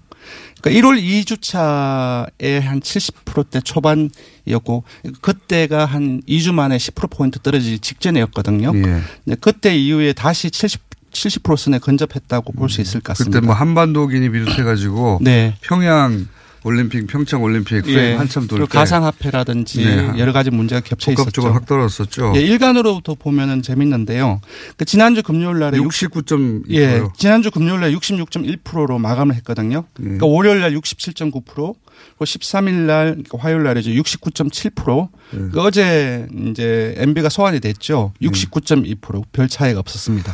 [0.61, 4.83] 그러니까 1월 2주차에 한 70%대 초반이었고
[5.19, 8.71] 그때가 한 2주 만에 10%포인트 떨어지기 직전이었거든요.
[8.73, 9.01] 예.
[9.25, 10.84] 네, 그때 이후에 다시 70
[11.15, 13.39] 70% 선에 근접했다고 볼 수 있을 것 같습니다.
[13.39, 15.55] 그때 뭐 한반도 기니 비롯해가지고 네.
[15.61, 16.27] 평양
[16.63, 18.15] 올림픽 평창 올림픽 예.
[18.15, 18.65] 한참 돌 때.
[18.65, 20.13] 가상화폐라든지 네.
[20.17, 21.43] 여러 가지 문제가 겹쳐 있었죠.
[21.53, 22.33] 확 떨어졌었죠.
[22.35, 24.41] 예, 일간으로부터 보면은 재밌는데요.
[24.75, 26.63] 그 지난주 금요일 날에 69.2%.
[26.71, 29.83] 예, 지난주 금요일 날 66.1%로 마감을 했거든요.
[29.99, 30.03] 예.
[30.03, 31.77] 그러니까 월요일 날 67.9%, 그리고
[32.19, 35.09] 13일 날 그러니까 화요일 날에 이제 69.7%.
[35.35, 35.37] 예.
[35.51, 38.11] 그 어제 이제 MB가 소환이 됐죠.
[38.23, 40.33] 69.2%별 차이가 없었습니다.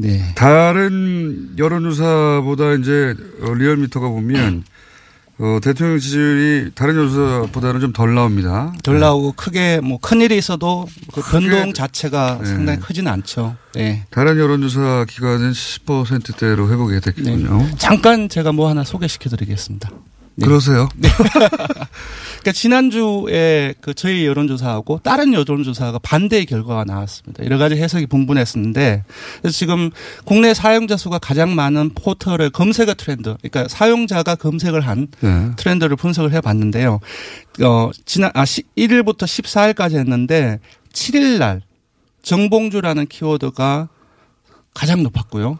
[0.00, 0.32] 네.
[0.34, 4.64] 다른 여론조사보다 이제 리얼미터가 보면
[5.38, 8.72] 어, 대통령 지지율이 다른 요소보다는 좀 덜 나옵니다.
[8.82, 9.00] 덜 네.
[9.00, 12.46] 나오고 크게 뭐 큰 일이 있어도 그 변동 자체가 네.
[12.46, 13.56] 상당히 크지는 않죠.
[13.74, 14.04] 네.
[14.10, 17.58] 다른 여론조사 기관은 10%대로 회복이 됐군요.
[17.58, 17.74] 네.
[17.78, 19.90] 잠깐 제가 뭐 하나 소개시켜 드리겠습니다.
[20.36, 20.46] 네.
[20.46, 20.88] 그러세요?
[22.40, 22.42] 네.
[22.42, 27.44] 그러니까 지난주에 그 저희 여론조사하고 다른 여론조사가 반대의 결과가 나왔습니다.
[27.44, 29.04] 여러 가지 해석이 분분했었는데
[29.40, 29.90] 그래서 지금
[30.24, 35.50] 국내 사용자 수가 가장 많은 포털의 검색어 트렌드, 그러니까 사용자가 검색을 한 네.
[35.56, 37.00] 트렌드를 분석을 해봤는데요.
[37.62, 40.60] 어 지난 아 1일부터 14일까지 했는데
[40.92, 41.62] 7일 날
[42.22, 43.88] 정봉주라는 키워드가
[44.74, 45.58] 가장 높았고요.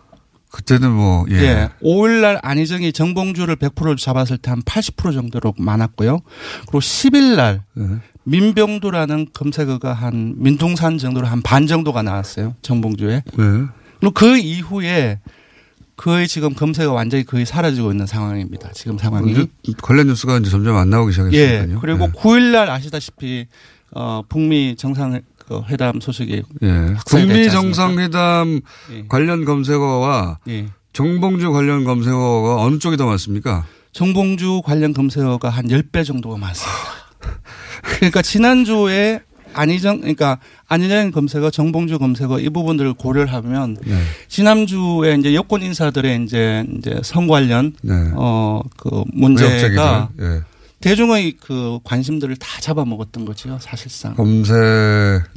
[0.50, 1.34] 그때는 뭐, 예.
[1.36, 1.68] 예.
[1.82, 6.20] 5일날 안희정이 정봉주를 100%를 잡았을 때 한 80% 정도로 많았고요.
[6.62, 7.82] 그리고 10일날 예.
[8.24, 12.54] 민병두라는 검색어가 한 민둥산 정도로 한 반 정도가 나왔어요.
[12.62, 13.14] 정봉주에.
[13.14, 13.22] 예.
[14.00, 15.20] 그리고 그 이후에
[15.96, 18.70] 거의 지금 검색어 완전히 거의 사라지고 있는 상황입니다.
[18.72, 19.34] 지금 상황이.
[19.82, 21.76] 관련 뉴스가 이제 점점 안 나오기 시작했으니까요.
[21.76, 21.78] 예.
[21.80, 22.08] 그리고 예.
[22.18, 23.46] 9일날 아시다시피
[23.92, 26.94] 어, 북미 정상 그 회담 소식이 예.
[27.08, 28.60] 북미 정상회담
[28.92, 29.04] 예.
[29.08, 30.68] 관련 검색어와 예.
[30.92, 33.66] 정봉주 관련 검색어가 어느 쪽이 더 많습니까?
[33.92, 36.78] 정봉주 관련 검색어가 한 10배 정도가 많습니다.
[37.82, 44.00] 그러니까 지난주에 안희정 그러니까 안희정 검색어, 정봉주 검색어 이 부분들을 고려를 하면 네.
[44.28, 47.94] 지난주에 이제 여권 인사들의 이제 이제 선 관련 네.
[48.14, 50.42] 어그 문제가 네.
[50.80, 54.14] 대중의 그 관심들을 다 잡아먹었던 거죠, 사실상.
[54.14, 54.54] 검색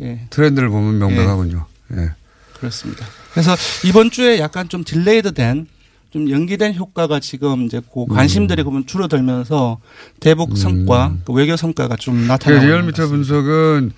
[0.02, 0.26] 예.
[0.30, 1.66] 트렌드를 보면 명백하군요.
[1.94, 2.02] 예.
[2.02, 2.10] 예.
[2.54, 3.06] 그렇습니다.
[3.34, 5.68] 그래서 이번 주에 약간 좀 delayed 된,
[6.12, 8.66] 좀 연기된 효과가 지금 이제 그 관심들이 음.
[8.66, 9.80] 보면 줄어들면서
[10.20, 11.22] 대북 성과, 음.
[11.26, 13.92] 그 외교 성과가 좀 나타나고 그 리얼미터 분석은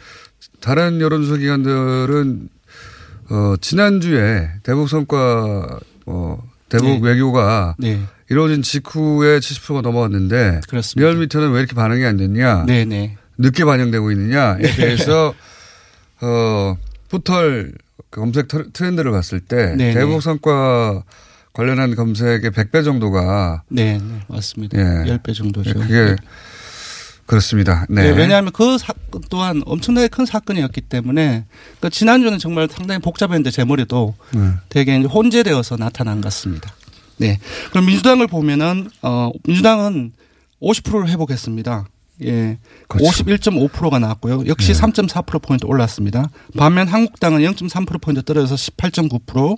[0.61, 2.49] 다른 여론조사 기관들은
[3.29, 6.99] 어, 지난주에 대북 성과, 어, 대북 네.
[7.01, 7.99] 외교가 네.
[8.29, 11.07] 이루어진 직후에 70%가 넘어갔는데 그렇습니다.
[11.07, 12.65] 리얼미터는 왜 이렇게 반응이 안 됐냐?
[12.65, 12.85] 네네.
[12.85, 13.17] 네.
[13.37, 14.75] 늦게 반영되고 있느냐에 네.
[14.75, 15.33] 대해서
[16.21, 16.75] 어,
[17.09, 17.73] 포털
[18.09, 20.19] 그 검색 트- 트렌드를 봤을 때 네, 대북 네.
[20.21, 21.03] 성과
[21.53, 24.77] 관련한 검색의 100배 정도가 네, 네, 맞습니다.
[24.77, 25.17] 예.
[25.17, 25.69] 10배 정도죠.
[25.69, 26.15] 예, 그게
[27.25, 27.85] 그렇습니다.
[27.89, 28.03] 네.
[28.11, 31.45] 네, 왜냐하면 그 사건 또한 엄청나게 큰 사건이었기 때문에
[31.79, 34.49] 그 지난주는 정말 상당히 복잡했는데 제 머리도 네.
[34.69, 36.73] 되게 혼재되어서 나타난 것 같습니다.
[37.17, 37.39] 네.
[37.71, 40.13] 그럼 민주당을 보면은 어 민주당은
[40.61, 41.85] 50%를 회복했습니다.
[42.23, 42.57] 예.
[42.87, 43.23] 그렇죠.
[43.23, 44.43] 51.5%가 나왔고요.
[44.47, 44.79] 역시 네.
[44.79, 46.29] 3.4%포인트 올랐습니다.
[46.57, 49.57] 반면 한국당은 0.3%포인트 떨어져서 18.9%,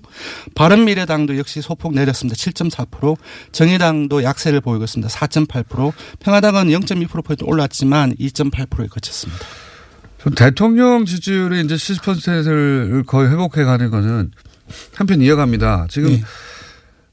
[0.55, 2.35] 바른미래당도 역시 소폭 내렸습니다.
[2.35, 3.15] 7.4%,
[3.51, 5.07] 정의당도 약세를 보이고 있습니다.
[5.13, 9.45] 4.8%, 평화당은 0.2%포인트 올랐지만 2.8%에 그쳤습니다.
[10.17, 14.31] 좀 대통령 지지율이 이제 70%를 거의 회복해 가는 거는
[14.95, 15.87] 한편 이해갑니다.
[15.89, 16.23] 지금 네.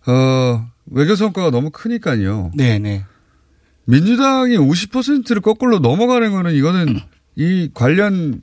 [0.07, 2.51] 어, 외교 성과가 너무 크니까요.
[2.55, 3.05] 네, 네.
[3.87, 7.01] 민주당이 50%를 거꾸로 넘어가는 거는 이거는
[7.37, 8.41] 이 관련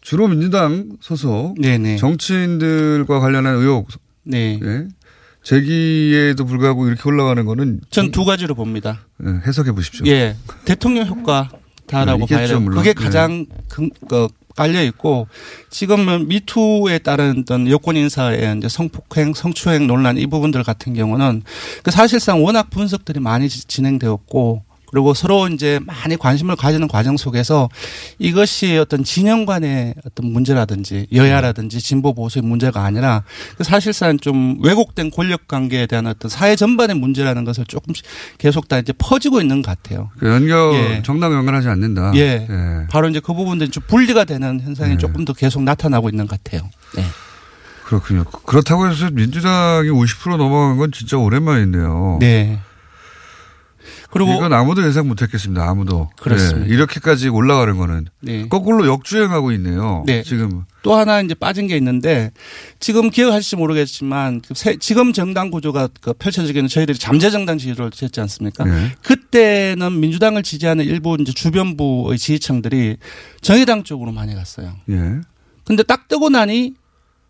[0.00, 1.96] 주로 민주당 소속 네네.
[1.96, 3.88] 정치인들과 관련한 의혹
[4.22, 4.60] 네.
[4.62, 4.86] 예,
[5.42, 9.06] 제기에도 불구하고 이렇게 올라가는 거는 전 두 가지로 봅니다.
[9.24, 10.06] 예, 해석해 보십시오.
[10.06, 10.36] 예.
[10.64, 11.48] 대통령 효과
[11.86, 12.70] 다라고 네, 봐야 있겠죠, 돼요.
[12.70, 13.04] 그게 네.
[13.04, 15.28] 가장 근, 그, 깔려 있고
[15.70, 21.42] 지금은 미투에 따른 어떤 여권 인사의 이제 성폭행, 성추행 논란 이 부분들 같은 경우는
[21.82, 27.68] 그 사실상 워낙 분석들이 많이 지- 진행되었고 그리고 서로 이제 많이 관심을 가지는 과정 속에서
[28.18, 33.24] 이것이 어떤 진영 간의 어떤 문제라든지 여야라든지 진보 보수의 문제가 아니라
[33.56, 38.04] 그 사실상 좀 왜곡된 권력 관계에 대한 어떤 사회 전반의 문제라는 것을 조금씩
[38.38, 40.10] 계속 다 이제 퍼지고 있는 것 같아요.
[40.18, 41.02] 그 연결 예.
[41.02, 42.12] 정당 연결하지 않는다.
[42.16, 42.46] 예.
[42.48, 42.86] 예.
[42.90, 44.98] 바로 이제 그 부분들이 좀 분리가 되는 현상이 네.
[44.98, 46.68] 조금 더 계속 나타나고 있는 것 같아요.
[46.94, 47.04] 네.
[47.84, 48.24] 그렇군요.
[48.24, 52.18] 그렇다고 해서 민주당이 50% 넘어간 건 진짜 오랜만인데요.
[52.20, 52.58] 네.
[54.16, 55.68] 그리고 이건 아무도 예상 못했겠습니다.
[55.68, 56.10] 아무도.
[56.20, 56.68] 그렇습니다.
[56.68, 58.48] 예, 이렇게까지 올라가는 거는 네.
[58.48, 60.04] 거꾸로 역주행하고 있네요.
[60.06, 60.22] 네.
[60.22, 62.30] 지금 또 하나 이제 빠진 게 있는데
[62.80, 67.90] 지금 기억하실지 모르겠지만 그 새- 지금 정당 구조가 그 펼쳐지기 는 저희들이 잠재 정당 지지를
[68.00, 68.64] 했지 않습니까?
[68.64, 68.92] 네.
[69.02, 72.96] 그때는 민주당을 지지하는 일부 이제 주변부의 지지층들이
[73.40, 74.74] 정의당 쪽으로 많이 갔어요.
[74.90, 75.20] 예.
[75.64, 76.74] 근데 딱 뜨고 나니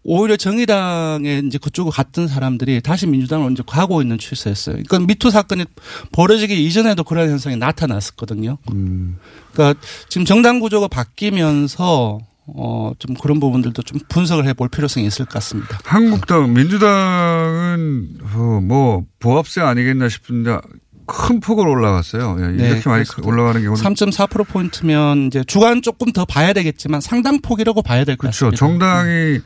[0.08, 4.76] 오히려 정의당에 이제 그쪽으로 갔던 사람들이 다시 민주당으로 이제 가고 있는 추세였어요.
[4.86, 5.64] 그러니까 미투 사건이
[6.12, 8.58] 벌어지기 이전에도 그런 현상이 나타났었거든요.
[8.72, 9.18] 음.
[9.52, 15.34] 그러니까 지금 정당 구조가 바뀌면서 어 좀 그런 부분들도 좀 분석을 해볼 필요성이 있을 것
[15.34, 15.78] 같습니다.
[15.84, 20.58] 한국당, 민주당은 어, 뭐 보합세 아니겠나 싶은데
[21.06, 22.36] 큰 폭으로 올라갔어요.
[22.40, 23.28] 예, 네, 이렇게 많이 그렇습니다.
[23.28, 28.46] 올라가는 경우는 3.4% 포인트면 이제 주간 조금 더 봐야 되겠지만 상당 폭이라고 봐야 될것 그렇죠.
[28.50, 28.56] 같습니다.
[28.58, 29.38] 정당이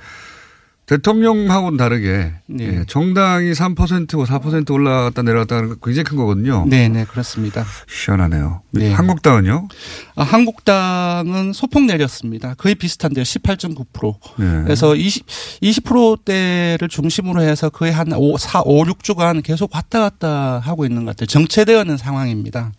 [0.90, 2.64] 대통령하고는 다르게 네.
[2.64, 6.64] 예, 정당이 3%고 4% 올라갔다 내려갔다 하는 거 굉장히 큰 거거든요.
[6.66, 7.64] 네, 네, 그렇습니다.
[7.88, 8.62] 시원하네요.
[8.72, 8.92] 네.
[8.92, 9.68] 한국당은요?
[10.16, 12.54] 아, 한국당은 소폭 내렸습니다.
[12.54, 13.22] 거의 비슷한데요.
[13.22, 14.14] 18.9%.
[14.38, 14.62] 네.
[14.64, 15.26] 그래서 20,
[15.62, 21.12] 20%대를 중심으로 해서 거의 한 5, 4, 5, 6주간 계속 왔다 갔다 하고 있는 것
[21.12, 21.26] 같아요.
[21.26, 22.72] 정체되어 있는 상황입니다.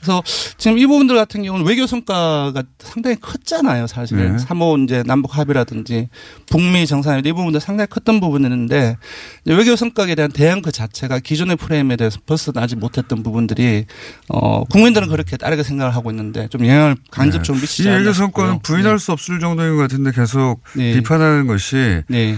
[0.00, 0.22] 그래서
[0.56, 4.16] 지금 이 부분들 같은 경우는 외교 성과가 상당히 컸잖아요, 사실.
[4.16, 4.36] 네.
[4.36, 6.08] 3호 이제 남북 합의라든지
[6.48, 8.96] 북미 정상회담 이 부분도 상당히 컸던 부분이었는데
[9.46, 13.86] 외교 성과에 대한 대응 그 자체가 기존의 프레임에 대해서 벗어나지 못했던 부분들이
[14.28, 18.12] 어 국민들은 그렇게 다르게 생각을 하고 있는데 좀 영향을 간접적으로 미치지 이 않나 외교.
[18.12, 20.94] 성과는 부인할 수 없을 정도인 것 같은데 계속 네.
[20.94, 22.36] 비판하는 것이 네.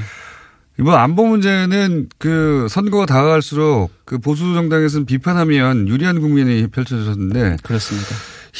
[0.80, 8.08] 이번 안보 문제는 그 선거가 다가갈수록 그 보수 정당에서는 비판하면 유리한 국민이 펼쳐졌는데 그렇습니다.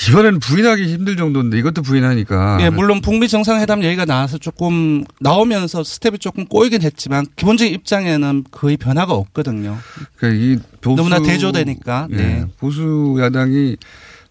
[0.09, 6.19] 이번에는 부인하기 힘들 정도인데 이것도 부인하니까 예, 물론 북미 정상회담 얘기가 나와서 조금 나오면서 스텝이
[6.19, 9.79] 조금 꼬이긴 했지만 기본적인 입장에는 거의 변화가 없거든요.
[10.17, 12.07] 그러니까 이 보수 너무나 대조되니까.
[12.13, 12.45] 예, 네.
[12.59, 13.79] 보수 야당이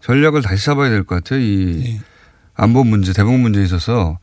[0.00, 1.40] 전략을 다시 잡아야 될 것 같아요.
[1.40, 2.00] 이 네.
[2.54, 4.18] 안보 문제, 대북 문제에 있어서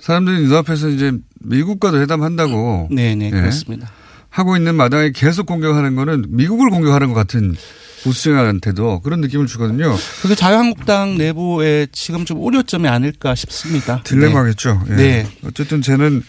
[0.00, 3.90] 사람들이 눈앞에서 이제 미국과도 회담한다고 네, 네, 예, 그렇습니다.
[4.30, 7.56] 하고 있는 마당에 계속 공격하는 거는 미국을 공격하는 것 같은
[8.04, 9.96] 보수층한테도 그런 느낌을 주거든요.
[10.22, 14.02] 그게 자유한국당 내부에 지금 좀 우려점이 아닐까 싶습니다.
[14.04, 14.82] 딜레마겠죠.
[14.90, 14.94] 예.
[14.94, 15.28] 네.
[15.44, 16.22] 어쨌든 쟤는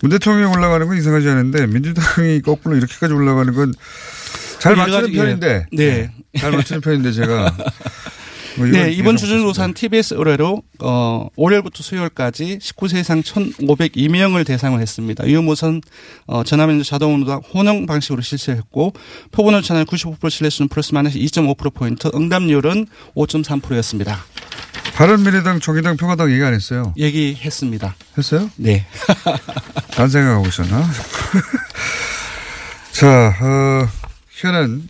[0.00, 5.66] 문 대통령 올라가는 건 이상하지 않은데 민주당이 거꾸로 이렇게까지 올라가는 건잘 여러 맞추는 편인데.
[5.72, 5.76] 예.
[5.76, 6.12] 네.
[6.38, 7.56] 잘 맞추는 편인데 제가.
[8.56, 9.16] 뭐 네, 이번.
[9.16, 15.26] 로사는 TBS 의뢰로 어 월요일부터 수요일까지 19세 이상 1,502명을 대상으로 했습니다.
[15.26, 15.80] 유무선
[16.26, 18.92] 어 전화면접 자동운동 혼용 방식으로 실시했고
[19.30, 24.24] 표본 오차는 95% 신뢰수는 플러스 마이너스 2.5% 포인트, 응답률은 5.3%였습니다.
[24.94, 26.92] 바른미래당, 정의당, 평화당 얘기 안 했어요.
[26.98, 27.94] 얘기했습니다.
[28.18, 28.50] 했어요?
[28.56, 28.86] 네.
[29.96, 30.84] 딴 생각하고 있었나?
[32.92, 33.88] 자, 어,
[34.30, 34.88] 희한한,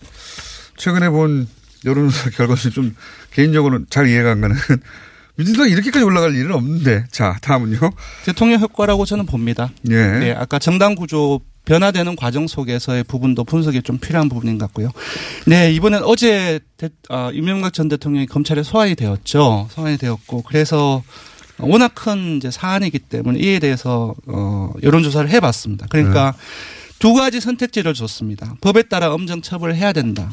[0.77, 1.49] 최근에 본
[1.85, 2.95] 여론조사 결과 중에 좀
[3.35, 4.57] 개인적으로는 잘 이해가 안 가는
[5.37, 7.07] 민주당이 이렇게까지 올라갈 일은 없는데.
[7.11, 7.79] 자, 다음은요.
[8.25, 9.71] 대통령 효과라고 저는 봅니다.
[9.91, 9.95] 예.
[9.95, 14.91] 네, 아까 정당 구조 변화되는 과정 속에서의 부분도 분석이 좀 필요한 부분인 것 같고요.
[15.47, 19.69] 네, 이번엔 어제 대, 아, 이명박 전 대통령이 검찰에 소환이 되었죠.
[19.71, 21.03] 소환이 되었고 그래서
[21.59, 25.87] 워낙 큰 이제 사안이기 때문에 이에 대해서 어 여론 조사를 해 봤습니다.
[25.89, 26.35] 그러니까
[26.99, 28.55] 두 가지 선택지를 줬습니다.
[28.61, 30.31] 법에 따라 엄정 처벌을 해야 된다.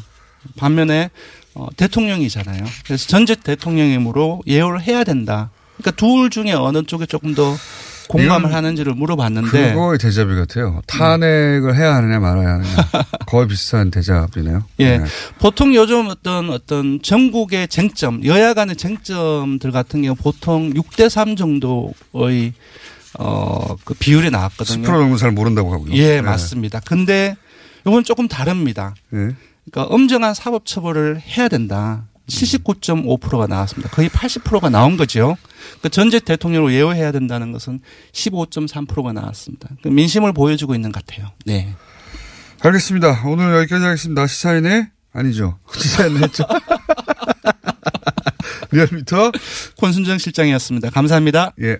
[0.58, 1.12] 반면에
[1.56, 2.64] 어, 대통령이잖아요.
[2.86, 5.50] 그래서 전직 대통령이므로 예우를 해야 된다.
[5.78, 7.56] 그러니까 둘 중에 어느 쪽에 조금 더
[8.10, 10.82] 공감을 하는지를 물어봤는데 그거의 대답이 같아요.
[10.88, 12.76] 탄핵을 해야 하느냐 말아야 하느냐.
[13.28, 14.64] 거의 비슷한 대답이네요.
[14.80, 14.98] 예.
[14.98, 15.06] 네.
[15.38, 22.54] 보통 요즘 어떤 어떤 전국의 쟁점, 여야 간의 쟁점들 같은 경우 보통 6대 3 정도의
[23.20, 24.86] 어, 그 비율이 10% 나왔거든요.
[24.86, 25.94] 정도 잘 모른다고 하고요.
[25.94, 26.22] 예, 네.
[26.22, 26.80] 맞습니다.
[26.80, 27.36] 근데
[27.86, 28.96] 이건 조금 다릅니다.
[29.14, 29.36] 예.
[29.72, 32.06] 그러니까 엄정한 사법 처벌을 해야 된다.
[32.28, 33.90] 79.5%가 나왔습니다.
[33.90, 35.36] 거의 80%가 나온 거죠.
[35.82, 39.70] 그 전직 대통령으로 예우해야 된다는 것은 15.3%가 나왔습니다.
[39.82, 41.32] 그 민심을 보여주고 있는 것 같아요.
[41.46, 41.74] 네.
[42.62, 43.24] 알겠습니다.
[43.26, 44.28] 오늘 여기까지 하겠습니다.
[44.28, 45.58] 시사인의 아니죠.
[45.74, 46.44] 시사인의 했죠.
[48.72, 49.32] 리얼미터
[49.78, 50.92] 권순정 실장이었습니다.
[50.92, 51.54] 감사합니다.
[51.62, 51.80] 예.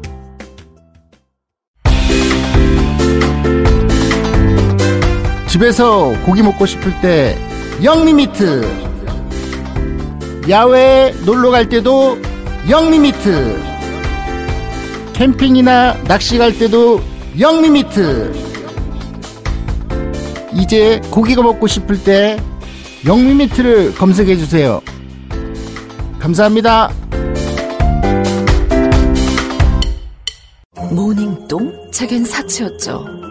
[5.51, 7.37] 집에서 고기 먹고 싶을 때
[7.83, 8.65] 영리미트.
[10.47, 12.17] 야외에 놀러 갈 때도
[12.69, 13.61] 영리미트.
[15.11, 17.01] 캠핑이나 낚시 갈 때도
[17.37, 18.33] 영리미트.
[20.53, 22.41] 이제 고기가 먹고 싶을 때
[23.05, 24.79] 영리미트를 검색해 주세요.
[26.17, 26.93] 감사합니다.
[30.91, 31.91] 모닝똥?
[31.91, 33.30] 제겐 사치였죠.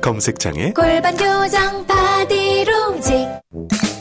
[0.00, 3.28] 검색창에 골반 교정 바디로직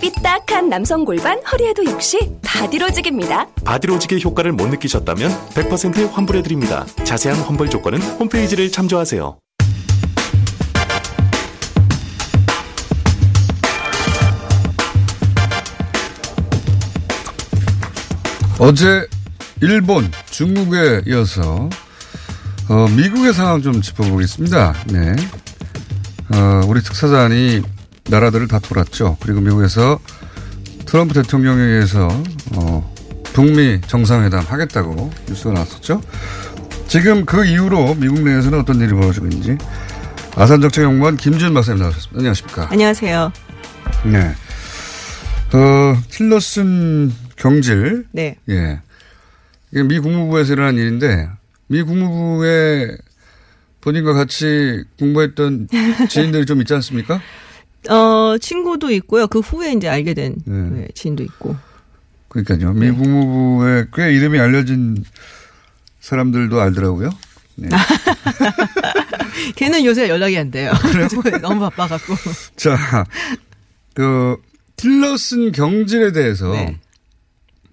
[0.01, 3.47] 삐딱한 남성 골반 허리에도 역시 바디로직입니다.
[3.65, 6.85] 바디로직의 효과를 못 느끼셨다면 100% 환불해드립니다.
[7.03, 9.37] 자세한 환불 조건은 홈페이지를 참조하세요.
[18.59, 19.07] 어제
[19.61, 21.69] 일본, 중국에 이어서
[22.69, 24.73] 어, 미국의 상황 좀 짚어보겠습니다.
[24.87, 25.15] 네.
[26.33, 27.61] 어, 우리 특사단이
[28.09, 29.17] 나라들을 다 돌았죠.
[29.21, 29.99] 그리고 미국에서
[30.85, 32.07] 트럼프 대통령에 의해서
[32.55, 36.01] 어, 북미 정상회담 하겠다고 뉴스가 나왔었죠.
[36.87, 39.57] 지금 그 이후로 미국 내에서는 어떤 일이 벌어지고 있는지
[40.35, 42.17] 아산정책연구원 김준 박사님 나오셨습니다.
[42.19, 42.67] 안녕하십니까?
[42.71, 43.31] 안녕하세요.
[44.05, 44.35] 네.
[45.53, 48.05] 어, 틸러슨 경질.
[48.11, 48.37] 네.
[48.49, 48.79] 예.
[49.71, 51.29] 이게 미 국무부에서 일어난 일인데,
[51.67, 52.97] 미 국무부에
[53.81, 55.67] 본인과 같이 공부했던
[56.09, 57.21] 지인들이 좀 있지 않습니까?
[57.89, 59.27] 어, 친구도 있고요.
[59.27, 60.55] 그 후에 이제 알게 된 네.
[60.69, 61.55] 네, 지인도 있고.
[62.27, 62.73] 그러니까요.
[62.73, 65.03] 미 국무부에 꽤 이름이 알려진
[66.01, 67.09] 사람들도 알더라고요.
[67.55, 67.69] 네.
[69.55, 70.71] 걔는 요새 연락이 안 돼요.
[71.41, 72.13] 너무 바빠갖고.
[72.55, 73.05] 자,
[73.93, 74.37] 그,
[74.75, 76.77] 틸러슨 경질에 대해서 네.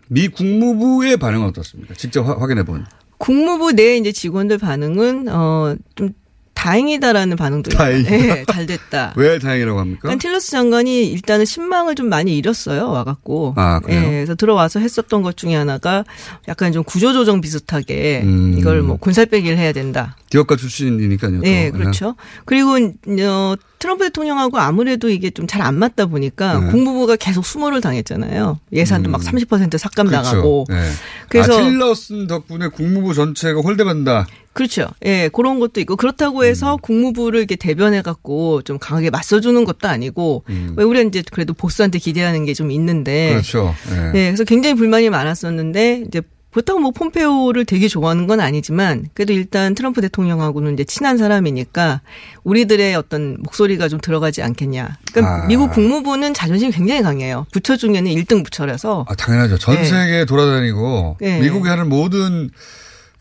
[0.09, 1.95] 미 국무부의 반응은 어떻습니까?
[1.95, 2.87] 직접 화- 확인해 본.
[3.19, 6.13] 국무부 내 이제 직원들 반응은 어좀
[6.57, 7.71] 다행이다라는 반응도.
[7.71, 8.11] 다행이다.
[8.11, 9.13] 네, 잘 됐다.
[9.17, 10.01] 왜 다행이라고 합니까?
[10.03, 12.91] 그러니까 틸러스 장관이 일단은 신망을 좀 많이 잃었어요.
[12.91, 13.53] 와갖고.
[13.57, 14.01] 아, 그래요?
[14.05, 16.05] 예, 그래서 들어와서 했었던 것 중에 하나가
[16.49, 18.57] 약간 좀 구조조정 비슷하게 음.
[18.59, 20.17] 이걸 뭐 군살빼기를 해야 된다.
[20.31, 21.37] 기업가 출신이니까요.
[21.37, 21.43] 또.
[21.43, 22.17] 네, 그렇죠.
[22.47, 26.71] 그리고 어, 트럼프 대통령하고 아무래도 이게 좀 잘 안 맞다 보니까 네.
[26.71, 28.59] 국무부가 계속 수모를 당했잖아요.
[28.73, 30.25] 예산도 막30% 삭감 그렇죠.
[30.31, 30.65] 당하고.
[30.69, 30.91] 네.
[31.29, 34.27] 그래서 아, 틸러슨 덕분에 국무부 전체가 홀대받는다.
[34.57, 34.89] 그렇죠.
[35.05, 36.79] 예, 그런 것도 있고 그렇다고 해서 음.
[36.83, 40.43] 국무부를 이렇게 대변해 갖고 좀 강하게 맞서주는 것도 아니고
[40.77, 43.33] 왜 우리는 이제 그래도 보스한테 기대하는 게 좀 있는데 음.
[43.35, 43.75] 그렇죠.
[43.91, 43.95] 예.
[44.13, 49.75] 네, 그래서 굉장히 불만이 많았었는데 이제 그렇다고 뭐 폼페오를 되게 좋아하는 건 아니지만 그래도 일단
[49.75, 52.01] 트럼프 대통령하고는 이제 친한 사람이니까
[52.45, 54.97] 우리들의 어떤 목소리가 좀 들어가지 않겠냐.
[55.13, 55.47] 그러니까 아.
[55.49, 57.45] 미국 국무부는 자존심이 굉장히 강해요.
[57.53, 59.05] 부처 중에는 1등 부처라서.
[59.07, 59.59] 아, 당연하죠.
[59.59, 59.85] 전 네.
[59.85, 61.41] 세계 돌아다니고 네.
[61.41, 62.49] 미국이 하는 모든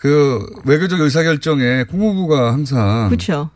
[0.06, 3.49] 그 외교적 의사결정에 국무부가 항상 그렇죠.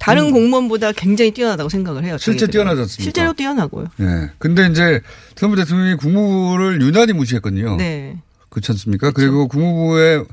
[0.00, 2.14] 다른 공무원보다 굉장히 뛰어나다고 생각을 해요.
[2.14, 2.18] 음.
[2.18, 2.46] 실제
[2.82, 2.86] 않습니까?
[3.04, 3.86] 실제로 뛰어나고요.
[4.00, 4.30] 예.
[4.38, 5.00] 근데 이제
[5.36, 7.76] 트럼프 대통령이 국무부를 유난히 무시했거든요.
[7.76, 8.16] 네.
[8.48, 9.12] 그렇지 않습니까?
[9.12, 10.24] 그리고 국무부에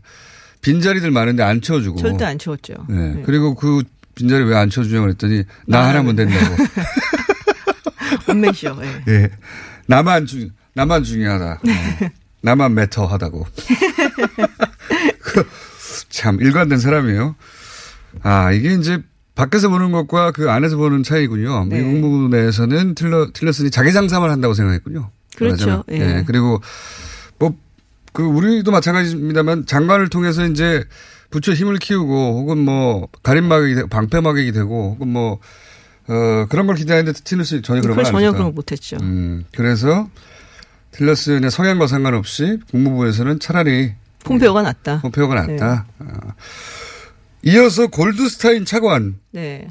[0.61, 1.99] 빈자리들 많은데 안 채워주고.
[1.99, 2.73] 절대 안 채웠죠.
[2.89, 2.93] 예.
[2.93, 3.21] 네.
[3.23, 3.83] 그리고 그
[4.15, 6.55] 빈자리 왜 안 채워주냐고 그랬더니 나나 하나면 된다고.
[8.27, 8.75] 원맨쇼.
[8.83, 9.03] 예.
[9.13, 9.29] 예.
[9.85, 11.45] 나만 중, 나만 중요하다.
[11.53, 12.09] 어.
[12.41, 13.45] 나만 매터하다고.
[16.13, 17.35] 그, 참, 일관된 사람이에요.
[18.21, 19.01] 아, 이게 이제
[19.35, 21.65] 밖에서 보는 것과 그 안에서 보는 차이군요.
[21.65, 21.81] 네.
[21.81, 25.09] 미국 국무 내에서는 틸러, 틸러슨이 자기 장사만 한다고 생각했군요.
[25.35, 25.83] 그렇죠.
[25.91, 25.95] 예.
[25.97, 26.23] 예.
[26.27, 26.61] 그리고
[27.39, 27.55] 뭐,
[28.13, 30.85] 그, 우리도 마찬가지입니다만 장관을 통해서 이제
[31.31, 35.39] 부처 힘을 키우고 혹은 뭐 가림막이 되고 방패막이 되고 혹은 뭐,
[36.07, 38.31] 어, 그런 걸 기대하는데 틸러슨이 전혀 그런 걸안 전혀.
[38.31, 38.97] 그런 걸 못했죠.
[39.01, 40.07] 음, 그래서
[40.91, 45.01] 틸러슨의 성향과 상관없이 국무부에서는 차라리 폼페오가 낫다.
[45.01, 45.85] 폼페오가 낫다.
[45.99, 46.33] 아.
[47.43, 49.67] 이어서 골드스타인 차관은 네.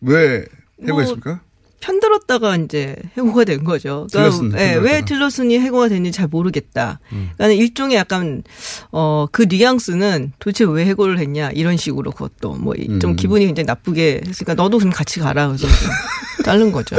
[0.00, 0.44] 왜
[0.78, 1.40] 뭐, 해고했습니까?
[1.80, 4.08] 편들었다가 이제 해고가 된 거죠.
[4.10, 4.84] 틸러슨 예, 편들었다가.
[4.84, 6.98] 왜 틸러슨이 해고가 됐는지 잘 모르겠다.
[7.12, 7.30] 음.
[7.36, 8.42] 그러니까 일종의 약간
[8.90, 13.16] 어그 뉘앙스는 도대체 왜 해고를 했냐 이런 식으로 그것도 뭐좀 음.
[13.16, 15.76] 기분이 굉장히 나쁘게 했으니까 너도 좀 같이 가라 그래서 좀
[16.44, 16.96] 자른 거죠.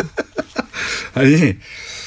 [1.15, 1.55] 아니,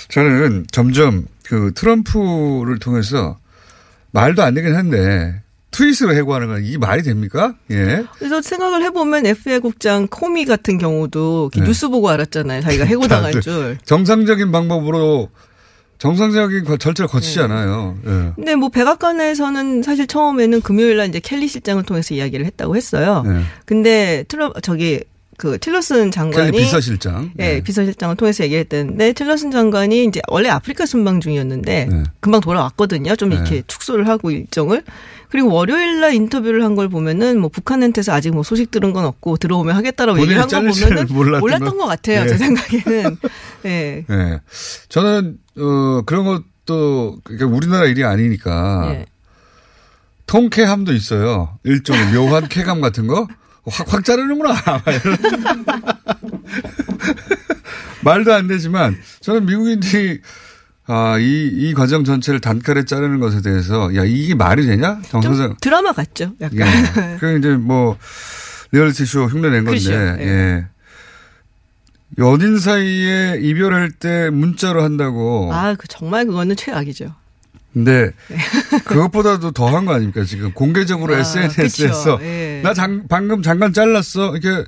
[0.08, 3.38] 저는 점점 그 트럼프를 통해서
[4.12, 7.54] 말도 안 되긴 한데 트윗으로 해고하는 건 이게 말이 됩니까?
[7.70, 8.04] 예.
[8.18, 11.62] 그래서 생각을 해보면 FBI 국장 코미 같은 경우도 네.
[11.62, 12.60] 뉴스 보고 알았잖아요.
[12.62, 13.78] 자기가 해고당할 줄.
[13.84, 15.28] 정상적인 방법으로
[15.98, 17.44] 정상적인 거- 절차를 거치지 네.
[17.44, 17.96] 않아요.
[18.06, 18.32] 예.
[18.34, 23.22] 근데 뭐 백악관에서는 사실 처음에는 금요일 날 이제 켈리 실장을 통해서 이야기를 했다고 했어요.
[23.26, 23.42] 네.
[23.66, 25.04] 근데 트럼 저기
[25.40, 27.30] 그 틸러슨 장관이 켈리 비서실장.
[27.38, 27.60] 예, 네.
[27.62, 32.02] 비서실장을 통해서 얘기했는데 틸러슨 장관이 이제 원래 아프리카 순방 중이었는데 네.
[32.20, 33.16] 금방 돌아왔거든요.
[33.16, 33.62] 좀 이렇게 네.
[33.66, 34.82] 축소를 하고 일정을.
[35.30, 39.38] 그리고 월요일 날 인터뷰를 한 걸 보면은 뭐 북한한테서 아직 뭐 소식 들은 건 없고
[39.38, 41.78] 들어오면 하겠다라고 얘기를 한 거 보면은 몰랐던.
[41.78, 42.24] 것 같아요.
[42.24, 42.28] 네.
[42.28, 43.16] 제 생각에는.
[43.64, 44.04] 예.
[44.10, 44.40] 예.
[44.90, 48.90] 저는, 어, 그런 것도, 그러니까 우리나라 일이 아니니까.
[48.92, 49.06] 예.
[50.26, 51.58] 통쾌함도 있어요.
[51.64, 53.26] 일종의 묘한 쾌감 같은 거.
[53.70, 54.54] 확, 확 자르는구나.
[58.02, 60.20] 말도 안 되지만, 저는 미국인들이,
[60.86, 65.00] 아, 이, 이 과정 전체를 단칼에 자르는 것에 대해서, 야, 이게 말이 되냐?
[65.08, 65.56] 정서상.
[65.60, 66.32] 드라마 같죠.
[66.40, 66.58] 약간.
[66.58, 67.16] 예.
[67.20, 67.96] 그 이제 뭐,
[68.72, 70.22] 리얼리티 쇼 흉내 낸 건데, 그렇죠.
[70.22, 70.66] 예.
[72.18, 75.50] 연인 사이에 이별할 때 문자로 한다고.
[75.52, 77.14] 아, 그 정말 그거는 최악이죠.
[77.72, 78.10] 근데
[78.84, 82.18] 그것보다도 더한 거 아닙니까 지금 공개적으로 아, SNS에서.
[82.22, 82.60] 예.
[82.64, 84.64] 나 장, 방금 잠깐 잘랐어 이렇게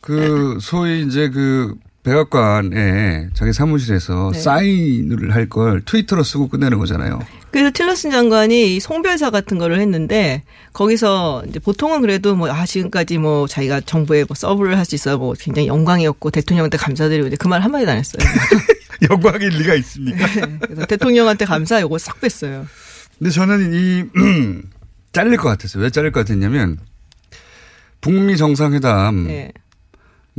[0.00, 4.38] 그 소위 이제 그 백악관에 자기 사무실에서 네.
[4.38, 7.18] 사인을 할 걸 트위터로 쓰고 끝내는 거잖아요.
[7.50, 10.42] 그래서 틸러슨 장관이 이 송별사 같은 거를 했는데
[10.74, 15.16] 거기서 이제 보통은 그래도 뭐 아 지금까지 뭐 자기가 정부에 뭐 서브를 할 수 있어
[15.16, 18.18] 뭐 굉장히 영광이었고 대통령한테 감사드리고 이제 그 말 한마디도 안 했어요.
[19.10, 20.26] 영광일 리가 있습니까?
[20.60, 22.66] 그래서 대통령한테 감사 요거 싹 뺐어요.
[23.18, 24.04] 근데 저는 이
[25.12, 25.82] 잘릴 것 같았어요.
[25.82, 26.78] 왜 잘릴 것 같았냐면
[28.00, 29.52] 북미 정상회담 네.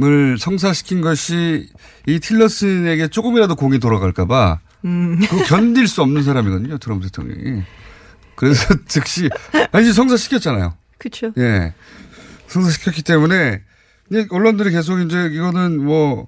[0.03, 1.69] 을 성사시킨 것이
[2.05, 5.19] 이 틸러슨에게 조금이라도 공이 돌아갈까봐 음.
[5.47, 6.77] 견딜 수 없는 사람이거든요.
[6.79, 7.63] 트럼프 대통령이.
[8.35, 9.29] 그래서 즉시
[9.71, 10.75] 아니 성사시켰잖아요.
[10.97, 11.31] 그렇죠.
[11.37, 11.73] 예.
[12.47, 13.61] 성사시켰기 때문에
[14.29, 16.27] 언론들이 계속 이제 이거는 뭐